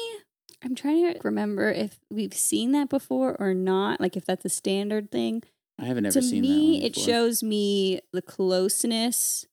I'm 0.63 0.75
trying 0.75 1.13
to 1.13 1.19
remember 1.23 1.69
if 1.71 1.99
we've 2.09 2.33
seen 2.33 2.71
that 2.71 2.89
before 2.89 3.35
or 3.39 3.53
not, 3.53 3.99
like 3.99 4.15
if 4.15 4.25
that's 4.25 4.45
a 4.45 4.49
standard 4.49 5.11
thing. 5.11 5.43
I 5.79 5.85
haven't 5.85 6.05
ever 6.07 6.13
to 6.13 6.21
seen 6.21 6.41
me, 6.41 6.83
it 6.83 6.95
shows 6.95 7.43
me 7.43 7.99
the 8.11 8.21
closeness 8.21 9.45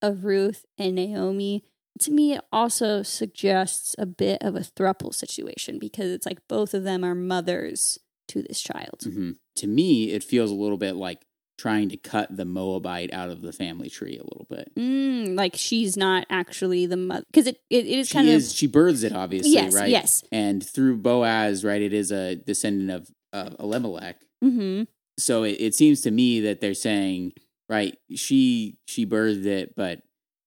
of 0.00 0.24
Ruth 0.24 0.64
and 0.78 0.94
Naomi. 0.94 1.64
To 2.00 2.10
me, 2.12 2.34
it 2.34 2.42
also 2.52 3.02
suggests 3.02 3.96
a 3.98 4.06
bit 4.06 4.38
of 4.42 4.54
a 4.54 4.60
thruple 4.60 5.12
situation 5.12 5.78
because 5.78 6.10
it's 6.10 6.26
like 6.26 6.46
both 6.48 6.72
of 6.72 6.84
them 6.84 7.04
are 7.04 7.14
mothers 7.14 7.98
to 8.32 8.42
this 8.42 8.60
child. 8.60 9.00
Mhm. 9.02 9.36
To 9.56 9.66
me, 9.66 10.10
it 10.10 10.22
feels 10.24 10.50
a 10.50 10.54
little 10.54 10.78
bit 10.78 10.96
like 10.96 11.22
trying 11.58 11.88
to 11.90 11.96
cut 11.96 12.34
the 12.36 12.44
Moabite 12.44 13.12
out 13.12 13.30
of 13.30 13.42
the 13.42 13.52
family 13.52 13.88
tree 13.88 14.16
a 14.16 14.22
little 14.24 14.46
bit. 14.50 14.72
Mm, 14.76 15.36
like 15.36 15.54
she's 15.54 15.96
not 15.96 16.26
actually 16.30 16.86
the 16.86 16.96
mother 16.96 17.24
because 17.30 17.46
it, 17.46 17.58
it, 17.70 17.86
it 17.86 17.98
is 17.98 18.08
She 18.08 18.14
kind 18.14 18.28
is 18.28 18.52
she 18.54 18.66
births 18.66 19.02
it 19.04 19.12
obviously, 19.12 19.52
yes, 19.52 19.72
right? 19.74 19.88
yes. 19.90 20.24
And 20.32 20.64
through 20.66 20.96
Boaz, 20.98 21.64
right, 21.64 21.80
it 21.82 21.92
is 21.92 22.10
a 22.10 22.34
descendant 22.36 22.90
of 22.90 23.10
uh, 23.32 23.54
Elimelech. 23.60 24.20
Mm-hmm. 24.42 24.84
So 25.18 25.44
it, 25.44 25.56
it 25.60 25.74
seems 25.74 26.00
to 26.00 26.10
me 26.10 26.40
that 26.40 26.60
they're 26.60 26.74
saying, 26.74 27.34
right, 27.68 27.96
she 28.14 28.78
she 28.86 29.06
birthed 29.06 29.44
it, 29.46 29.74
but 29.76 30.02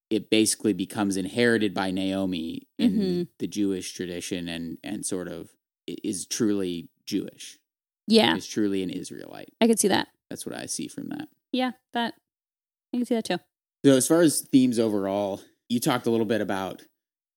it 0.09 0.29
basically 0.29 0.73
becomes 0.73 1.17
inherited 1.17 1.73
by 1.73 1.91
Naomi 1.91 2.67
in 2.77 2.91
Mhm. 2.99 3.27
the 3.39 3.47
Jewish 3.47 3.93
tradition 3.93 4.47
and 4.49 4.79
and 4.83 5.05
sort 5.05 5.27
of 5.27 5.49
is 5.87 6.25
truly 6.25 6.89
Jewish. 7.05 7.57
Yeah, 8.07 8.35
Is 8.35 8.47
truly 8.47 8.83
an 8.83 8.89
Israelite. 8.89 9.49
I 9.59 9.67
could 9.67 9.79
see 9.79 9.87
that. 9.87 10.07
That's 10.29 10.45
what 10.45 10.55
I 10.55 10.67
see 10.67 10.87
from 10.87 11.09
that. 11.09 11.27
Yeah, 11.51 11.71
that 11.93 12.13
I 12.93 12.97
can 12.97 13.05
see 13.05 13.15
that 13.15 13.25
too. 13.25 13.37
So 13.83 13.93
as 13.93 14.07
far 14.07 14.21
as 14.21 14.41
themes 14.41 14.79
overall, 14.79 15.41
you 15.69 15.79
talked 15.79 16.07
a 16.07 16.11
little 16.11 16.25
bit 16.25 16.41
about 16.41 16.83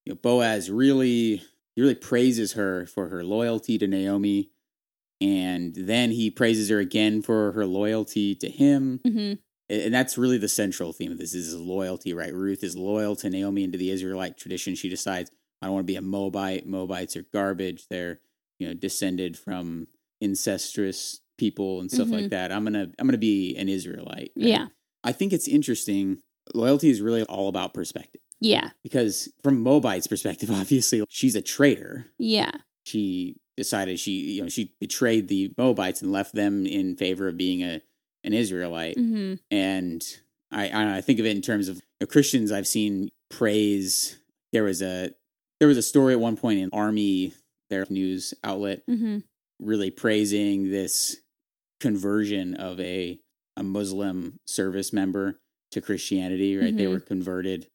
you 0.04 0.12
know 0.12 0.18
Boaz 0.20 0.70
really 0.70 1.42
he 1.74 1.82
really 1.82 1.94
praises 1.94 2.54
her 2.54 2.86
for 2.86 3.08
her 3.08 3.24
loyalty 3.24 3.78
to 3.78 3.86
Naomi 3.86 4.50
and 5.20 5.74
then 5.74 6.10
he 6.10 6.30
praises 6.30 6.68
her 6.68 6.78
again 6.78 7.22
for 7.22 7.52
her 7.52 7.66
loyalty 7.66 8.34
to 8.34 8.48
him 8.48 9.00
hmm 9.06 9.34
and 9.70 9.92
that's 9.92 10.16
really 10.16 10.38
the 10.38 10.48
central 10.48 10.94
theme 10.94 11.12
of 11.12 11.18
this 11.18 11.34
is 11.34 11.54
loyalty 11.54 12.14
right 12.14 12.32
ruth 12.32 12.64
is 12.64 12.74
loyal 12.74 13.14
to 13.14 13.28
naomi 13.28 13.64
and 13.64 13.72
to 13.72 13.78
the 13.78 13.90
israelite 13.90 14.38
tradition 14.38 14.74
she 14.74 14.88
decides 14.88 15.30
i 15.60 15.66
don't 15.66 15.74
want 15.74 15.86
to 15.86 15.92
be 15.92 15.96
a 15.96 16.02
moabite 16.02 16.66
moabites 16.66 17.16
are 17.16 17.26
garbage 17.34 17.86
they're 17.90 18.20
you 18.58 18.66
know 18.66 18.72
descended 18.72 19.36
from 19.36 19.86
incestuous 20.20 21.20
people 21.38 21.80
and 21.80 21.90
stuff 21.90 22.10
like 22.10 22.26
Mhm. 22.26 22.30
that 22.30 22.50
i'm 22.52 22.64
gonna 22.64 22.90
i'm 22.98 23.06
gonna 23.06 23.18
be 23.18 23.54
an 23.56 23.68
israelite 23.68 24.06
right? 24.08 24.30
Yeah, 24.36 24.66
I 25.04 25.12
think 25.12 25.32
it's 25.32 25.46
interesting. 25.48 26.20
Loyalty 26.54 26.90
is 26.90 27.00
really 27.00 27.22
all 27.24 27.48
about 27.48 27.74
perspective 27.74 28.20
yeah, 28.40 28.70
because, 28.82 29.28
from 29.42 29.60
Moabite's 29.62 30.06
perspective, 30.06 30.50
obviously 30.62 31.04
she's 31.08 31.34
a 31.34 31.42
traitor. 31.42 32.06
yeah, 32.18 32.52
She 32.84 33.36
decided 33.56 33.98
she, 33.98 34.12
you 34.12 34.42
know, 34.42 34.48
she 34.48 34.72
betrayed 34.80 35.26
the 35.28 35.52
Moabites 35.58 36.00
and 36.02 36.12
left 36.12 36.34
them 36.34 36.64
in 36.66 36.96
favor 36.96 37.26
of 37.28 37.36
being 37.36 37.62
a 37.62 37.80
an 38.24 38.32
Israelite. 38.32 38.96
hmm 38.96 39.34
And 39.50 40.02
I, 40.50 40.68
I, 40.70 40.96
I 40.98 41.00
think 41.00 41.18
of 41.20 41.26
it 41.26 41.36
in 41.36 41.42
terms 41.42 41.68
of 41.68 41.76
you 41.76 41.82
know, 42.00 42.06
Christians. 42.06 42.50
I've 42.52 42.66
seen 42.68 43.08
praise. 43.30 44.18
There 44.52 44.64
was 44.64 44.80
a 44.82 45.10
there 45.60 45.68
was 45.68 45.76
a 45.78 45.82
story 45.82 46.12
at 46.14 46.20
one 46.20 46.36
point 46.36 46.60
in 46.60 46.70
Army, 46.72 47.34
their 47.70 47.86
news 47.90 48.34
outlet, 48.44 48.82
hmm 48.86 49.18
really 49.60 49.90
praising 49.90 50.70
this 50.70 51.16
conversion 51.80 52.54
of 52.54 52.80
a 52.80 53.18
a 53.56 53.62
Muslim 53.62 54.38
service 54.46 54.92
member 54.92 55.40
to 55.72 55.80
Christianity. 55.80 56.56
Right, 56.56 56.76
they 56.76 56.84
Mhm. 56.84 56.90
were 56.90 57.00
converted 57.00 57.66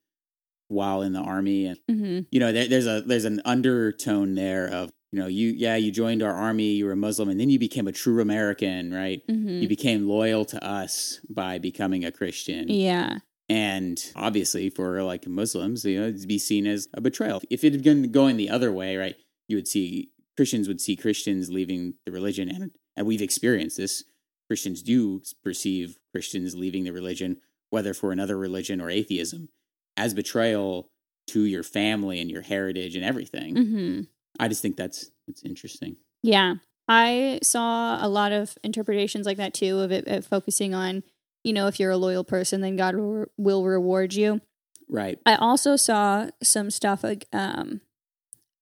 while 0.70 1.02
in 1.02 1.14
the 1.14 1.20
army, 1.20 1.66
and 1.66 1.80
hmm 1.88 2.20
you 2.32 2.40
know 2.40 2.52
there, 2.52 2.68
there's 2.68 2.88
a 2.88 3.02
there's 3.06 3.26
an 3.26 3.42
undertone 3.46 4.36
there 4.36 4.68
of 4.68 4.92
you 5.12 5.20
know, 5.20 5.28
you 5.28 5.50
yeah, 5.52 5.76
you 5.76 5.92
joined 5.92 6.24
our 6.24 6.34
army, 6.34 6.74
you 6.74 6.86
were 6.86 6.94
a 6.94 6.96
Muslim, 6.96 7.30
and 7.30 7.40
then 7.40 7.52
you 7.52 7.60
became 7.60 7.88
a 7.88 7.92
true 7.92 8.20
American, 8.20 8.92
right? 8.92 9.22
Mhm. 9.28 9.62
You 9.62 9.68
became 9.68 10.08
loyal 10.08 10.44
to 10.46 10.66
us 10.66 11.20
by 11.30 11.60
becoming 11.60 12.04
a 12.04 12.12
Christian. 12.12 12.68
Yeah. 12.70 13.20
And 13.48 14.04
obviously, 14.16 14.72
for 14.72 15.04
like 15.04 15.28
Muslims, 15.28 15.86
you 15.86 16.00
know, 16.00 16.08
it'd 16.08 16.28
be 16.28 16.40
seen 16.40 16.66
as 16.66 16.88
a 16.96 17.02
betrayal. 17.02 17.44
If 17.52 17.64
it 17.64 17.74
had 17.74 17.84
been 17.84 18.12
going 18.12 18.38
the 18.38 18.50
other 18.50 18.72
way, 18.72 18.96
right, 18.98 19.16
you 19.48 19.56
would 19.58 19.68
see 19.68 20.10
Christians 20.36 20.68
would 20.68 20.82
see 20.82 20.96
Christians 20.96 21.50
leaving 21.50 21.96
the 22.06 22.12
religion, 22.12 22.50
and 22.50 22.72
and 22.96 23.08
we've 23.08 23.22
experienced 23.22 23.78
this. 23.78 24.04
Christians 24.48 24.82
do 24.82 25.22
perceive 25.44 25.98
Christians 26.12 26.56
leaving 26.56 26.84
the 26.84 26.92
religion, 26.92 27.38
whether 27.70 27.94
for 27.94 28.12
another 28.12 28.38
religion 28.38 28.82
or 28.82 28.90
atheism, 28.90 29.50
as 29.98 30.14
betrayal 30.14 30.90
to 31.28 31.44
your 31.44 31.64
family 31.64 32.20
and 32.20 32.30
your 32.30 32.42
heritage 32.42 32.96
and 32.96 33.06
everything. 33.06 33.56
hmm 33.56 34.02
I 34.40 34.48
just 34.48 34.62
think 34.62 34.78
that's 34.78 35.12
that's 35.28 35.44
interesting. 35.44 35.98
Yeah. 36.22 36.56
I 36.88 37.40
saw 37.42 38.06
a 38.06 38.10
lot 38.10 38.32
of 38.32 38.58
interpretations 38.64 39.26
like 39.26 39.38
that 39.38 39.54
too, 39.54 39.80
of 39.80 39.92
it, 39.92 40.08
it 40.08 40.26
focusing 40.26 40.74
on, 40.74 41.04
you 41.44 41.54
know, 41.54 41.68
if 41.68 41.80
you're 41.80 41.92
a 41.92 41.98
loyal 41.98 42.24
person, 42.24 42.62
then 42.62 42.76
God 42.76 42.96
will, 42.96 43.26
will 43.38 43.64
reward 43.64 44.14
you. 44.14 44.42
Right. 44.90 45.18
I 45.26 45.36
also 45.36 45.76
saw 45.78 46.30
some 46.42 46.70
stuff 46.70 47.04
like, 47.04 47.28
um, 47.32 47.80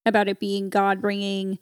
about 0.05 0.27
it 0.27 0.39
being 0.39 0.69
God 0.69 1.01
bringing 1.01 1.59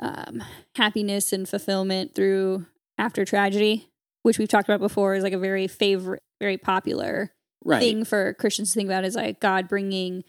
um, 0.00 0.42
happiness 0.76 1.32
and 1.32 1.48
fulfillment 1.48 2.14
through 2.14 2.66
after 2.98 3.24
tragedy, 3.24 3.90
which 4.22 4.38
we've 4.38 4.48
talked 4.48 4.68
about 4.68 4.80
before, 4.80 5.14
is 5.14 5.22
like 5.24 5.32
a 5.32 5.38
very 5.38 5.66
favorite, 5.66 6.22
very 6.40 6.58
popular 6.58 7.32
Right. 7.64 7.80
thing 7.80 8.04
for 8.04 8.34
Christians 8.34 8.72
to 8.72 8.76
think 8.78 8.88
about 8.88 9.04
is 9.04 9.16
like 9.16 9.40
God 9.40 9.68
bringing 9.68 10.22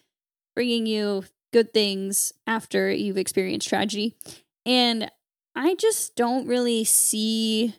bringing 0.56 0.88
you 0.88 1.24
good 1.54 1.74
things 1.74 2.34
after 2.48 2.92
you've 2.92 3.18
experienced 3.18 3.70
tragedy. 3.70 4.16
And 4.66 5.10
I 5.56 5.76
just 5.76 6.16
don't 6.16 6.48
really 6.48 6.84
see 6.84 7.76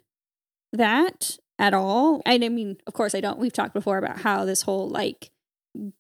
that 0.72 1.36
at 1.58 1.74
all. 1.74 2.22
I 2.24 2.38
mean, 2.38 2.76
of 2.86 2.94
course 2.94 3.14
I 3.14 3.20
don't. 3.20 3.38
We've 3.38 3.52
talked 3.52 3.74
before 3.74 3.98
about 3.98 4.20
how 4.20 4.44
this 4.44 4.62
whole 4.62 4.88
like 4.88 5.30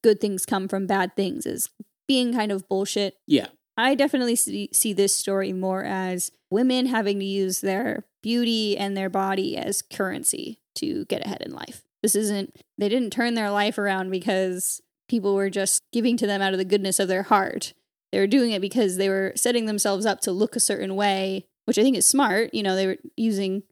good 0.02 0.20
things 0.20 0.46
come 0.46 0.68
from 0.68 0.86
bad 0.86 1.14
things 1.16 1.44
is 1.44 1.68
being 2.10 2.34
kind 2.34 2.50
of 2.50 2.68
bullshit. 2.68 3.14
Yeah. 3.28 3.46
I 3.76 3.94
definitely 3.94 4.34
see, 4.34 4.68
see 4.72 4.92
this 4.92 5.16
story 5.16 5.52
more 5.52 5.84
as 5.84 6.32
women 6.50 6.86
having 6.86 7.20
to 7.20 7.24
use 7.24 7.60
their 7.60 8.04
beauty 8.20 8.76
and 8.76 8.96
their 8.96 9.08
body 9.08 9.56
as 9.56 9.80
currency 9.80 10.60
to 10.74 11.04
get 11.04 11.24
ahead 11.24 11.40
in 11.40 11.54
life. 11.54 11.84
This 12.02 12.16
isn't, 12.16 12.56
they 12.76 12.88
didn't 12.88 13.12
turn 13.12 13.34
their 13.34 13.52
life 13.52 13.78
around 13.78 14.10
because 14.10 14.80
people 15.08 15.36
were 15.36 15.50
just 15.50 15.84
giving 15.92 16.16
to 16.16 16.26
them 16.26 16.42
out 16.42 16.52
of 16.52 16.58
the 16.58 16.64
goodness 16.64 16.98
of 16.98 17.06
their 17.06 17.22
heart. 17.22 17.74
They 18.10 18.18
were 18.18 18.26
doing 18.26 18.50
it 18.50 18.60
because 18.60 18.96
they 18.96 19.08
were 19.08 19.32
setting 19.36 19.66
themselves 19.66 20.04
up 20.04 20.20
to 20.22 20.32
look 20.32 20.56
a 20.56 20.60
certain 20.60 20.96
way, 20.96 21.46
which 21.66 21.78
I 21.78 21.82
think 21.82 21.96
is 21.96 22.06
smart. 22.06 22.52
You 22.52 22.64
know, 22.64 22.74
they 22.74 22.88
were 22.88 22.96
using 23.16 23.62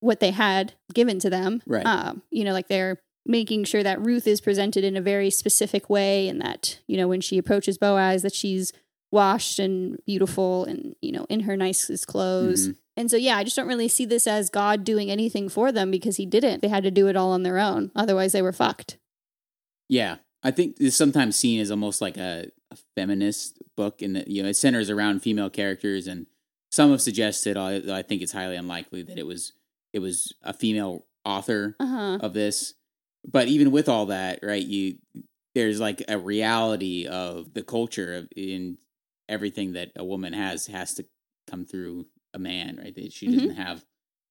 what 0.00 0.20
they 0.20 0.32
had 0.32 0.74
given 0.92 1.18
to 1.20 1.30
them. 1.30 1.62
Right. 1.66 1.86
Um, 1.86 2.20
you 2.30 2.44
know, 2.44 2.52
like 2.52 2.68
they're 2.68 3.00
making 3.26 3.64
sure 3.64 3.82
that 3.82 4.00
Ruth 4.04 4.26
is 4.26 4.40
presented 4.40 4.82
in 4.84 4.96
a 4.96 5.00
very 5.00 5.30
specific 5.30 5.88
way 5.90 6.28
and 6.28 6.40
that, 6.40 6.78
you 6.86 6.96
know, 6.96 7.06
when 7.08 7.20
she 7.20 7.38
approaches 7.38 7.78
Boaz, 7.78 8.22
that 8.22 8.34
she's 8.34 8.72
washed 9.12 9.58
and 9.58 9.98
beautiful 10.06 10.64
and, 10.64 10.94
you 11.02 11.12
know, 11.12 11.26
in 11.28 11.40
her 11.40 11.56
nicest 11.56 12.06
clothes. 12.06 12.68
Mhm. 12.68 12.76
And 12.96 13.10
so, 13.10 13.16
yeah, 13.16 13.36
I 13.36 13.44
just 13.44 13.56
don't 13.56 13.68
really 13.68 13.88
see 13.88 14.04
this 14.04 14.26
as 14.26 14.50
God 14.50 14.84
doing 14.84 15.10
anything 15.10 15.48
for 15.48 15.72
them 15.72 15.90
because 15.90 16.16
he 16.16 16.26
didn't. 16.26 16.60
They 16.62 16.68
had 16.68 16.82
to 16.84 16.90
do 16.90 17.08
it 17.08 17.16
all 17.16 17.30
on 17.32 17.42
their 17.42 17.58
own. 17.58 17.90
Otherwise, 17.96 18.32
they 18.32 18.42
were 18.42 18.52
fucked. 18.52 18.98
Yeah, 19.88 20.16
I 20.42 20.50
think 20.50 20.76
it's 20.80 20.96
sometimes 20.96 21.36
seen 21.36 21.60
as 21.60 21.70
almost 21.70 22.00
like 22.00 22.16
a, 22.16 22.50
a 22.70 22.76
feminist 22.96 23.58
book, 23.76 24.02
and 24.02 24.22
you 24.26 24.42
know 24.42 24.48
it 24.48 24.56
centers 24.56 24.90
around 24.90 25.20
female 25.22 25.50
characters. 25.50 26.06
And 26.06 26.26
some 26.70 26.90
have 26.90 27.02
suggested, 27.02 27.56
although 27.56 27.94
I 27.94 28.02
think 28.02 28.22
it's 28.22 28.32
highly 28.32 28.56
unlikely, 28.56 29.02
that 29.02 29.18
it 29.18 29.26
was 29.26 29.52
it 29.92 29.98
was 29.98 30.32
a 30.42 30.52
female 30.52 31.04
author 31.24 31.76
Uh 31.80 31.86
huh. 31.86 32.18
of 32.20 32.32
this. 32.34 32.74
But 33.26 33.48
even 33.48 33.70
with 33.70 33.88
all 33.88 34.06
that, 34.06 34.40
right, 34.42 34.64
you 34.64 34.96
there's 35.54 35.80
like 35.80 36.02
a 36.08 36.16
reality 36.18 37.06
of 37.06 37.52
the 37.54 37.62
culture 37.62 38.14
of 38.14 38.28
in 38.36 38.78
everything 39.28 39.72
that 39.74 39.90
a 39.96 40.04
woman 40.04 40.32
has 40.32 40.66
has 40.68 40.94
to 40.94 41.04
come 41.48 41.64
through 41.64 42.06
a 42.34 42.38
man, 42.38 42.76
right? 42.82 42.94
That 42.94 43.12
she 43.12 43.28
Mhm. 43.28 43.32
doesn't 43.34 43.56
have 43.56 43.84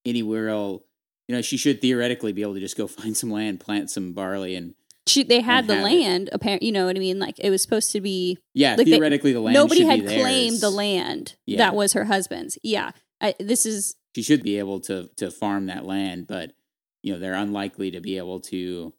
anywhere 0.06 0.50
else. 0.50 0.82
You 1.28 1.36
know, 1.36 1.42
she 1.42 1.58
should 1.58 1.82
theoretically 1.82 2.32
be 2.34 2.42
able 2.42 2.54
to 2.56 2.60
just 2.60 2.78
go 2.78 2.88
find 2.88 3.16
some 3.16 3.30
land, 3.32 3.60
plant 3.60 3.90
some 3.90 4.14
barley, 4.14 4.56
and 4.56 4.74
She, 5.08 5.24
they 5.24 5.42
had 5.42 5.68
the 5.68 5.76
land, 5.76 6.30
apparently, 6.32 6.68
you 6.68 6.72
know 6.72 6.86
what 6.86 6.96
I 6.96 7.00
mean? 7.00 7.20
Like 7.20 7.36
it 7.40 7.50
was 7.50 7.62
supposed 7.62 7.92
to 7.92 8.02
be 8.02 8.38
yeah, 8.54 8.76
Like 8.76 8.86
they- 8.86 8.94
theoretically 8.94 9.34
the 9.34 9.40
land. 9.42 9.54
nobody 9.56 9.84
had 9.84 10.02
be 10.02 10.06
claimed 10.08 10.60
the 10.62 10.70
land 10.70 11.36
Yeah. 11.46 11.58
that 11.58 11.76
was 11.76 11.94
her 11.94 12.06
husband's. 12.06 12.58
Yeah. 12.64 12.92
I, 13.22 13.36
this 13.40 13.66
is 13.66 13.96
She 14.16 14.22
should 14.24 14.44
be 14.44 14.58
able 14.58 14.80
to 14.82 15.10
to 15.18 15.30
farm 15.32 15.66
that 15.66 15.86
land, 15.86 16.28
but 16.28 16.54
you 17.02 17.14
know 17.14 17.20
they're 17.20 17.34
unlikely 17.34 17.92
to 17.92 18.02
be 18.02 18.18
able 18.18 18.40
to 18.42 18.94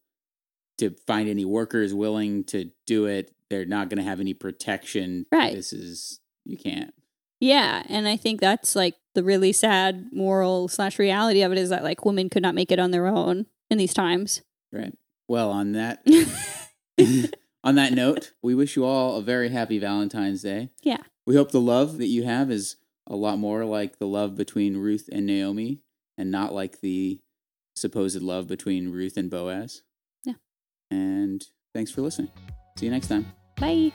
to 0.78 0.90
find 1.06 1.28
any 1.28 1.44
workers 1.44 1.92
willing 1.92 2.44
to 2.44 2.70
do 2.86 3.06
it. 3.06 3.32
They're 3.50 3.66
not 3.66 3.88
going 3.88 3.98
to 3.98 4.08
have 4.08 4.20
any 4.20 4.32
protection. 4.32 5.26
Right. 5.30 5.54
This 5.54 5.72
is 5.72 6.20
you 6.44 6.56
can't. 6.56 6.94
Yeah, 7.40 7.82
and 7.88 8.06
I 8.06 8.16
think 8.16 8.40
that's 8.40 8.76
like 8.76 8.96
the 9.14 9.24
really 9.24 9.52
sad 9.52 10.08
moral 10.12 10.68
slash 10.68 10.98
reality 10.98 11.42
of 11.42 11.52
it 11.52 11.58
is 11.58 11.70
that 11.70 11.84
like 11.84 12.04
women 12.04 12.28
could 12.28 12.42
not 12.42 12.54
make 12.54 12.70
it 12.70 12.78
on 12.78 12.90
their 12.90 13.06
own 13.06 13.46
in 13.70 13.78
these 13.78 13.94
times. 13.94 14.42
Right. 14.72 14.96
Well, 15.28 15.50
on 15.50 15.72
that 15.72 16.02
on 17.64 17.74
that 17.76 17.92
note, 17.92 18.32
we 18.42 18.54
wish 18.54 18.76
you 18.76 18.84
all 18.84 19.16
a 19.16 19.22
very 19.22 19.48
happy 19.48 19.78
Valentine's 19.78 20.42
Day. 20.42 20.70
Yeah. 20.82 20.98
We 21.26 21.36
hope 21.36 21.50
the 21.50 21.60
love 21.60 21.98
that 21.98 22.08
you 22.08 22.24
have 22.24 22.50
is 22.50 22.76
a 23.06 23.16
lot 23.16 23.38
more 23.38 23.64
like 23.64 23.98
the 23.98 24.06
love 24.06 24.36
between 24.36 24.76
Ruth 24.76 25.08
and 25.10 25.26
Naomi 25.26 25.80
and 26.16 26.30
not 26.30 26.52
like 26.54 26.80
the 26.80 27.20
supposed 27.80 28.20
love 28.22 28.46
between 28.46 28.90
Ruth 28.90 29.16
and 29.16 29.30
Boaz. 29.30 29.82
Yeah. 30.24 30.34
And 30.90 31.44
thanks 31.74 31.90
for 31.90 32.02
listening. 32.02 32.30
See 32.78 32.86
you 32.86 32.92
next 32.92 33.08
time. 33.08 33.26
Bye. 33.56 33.92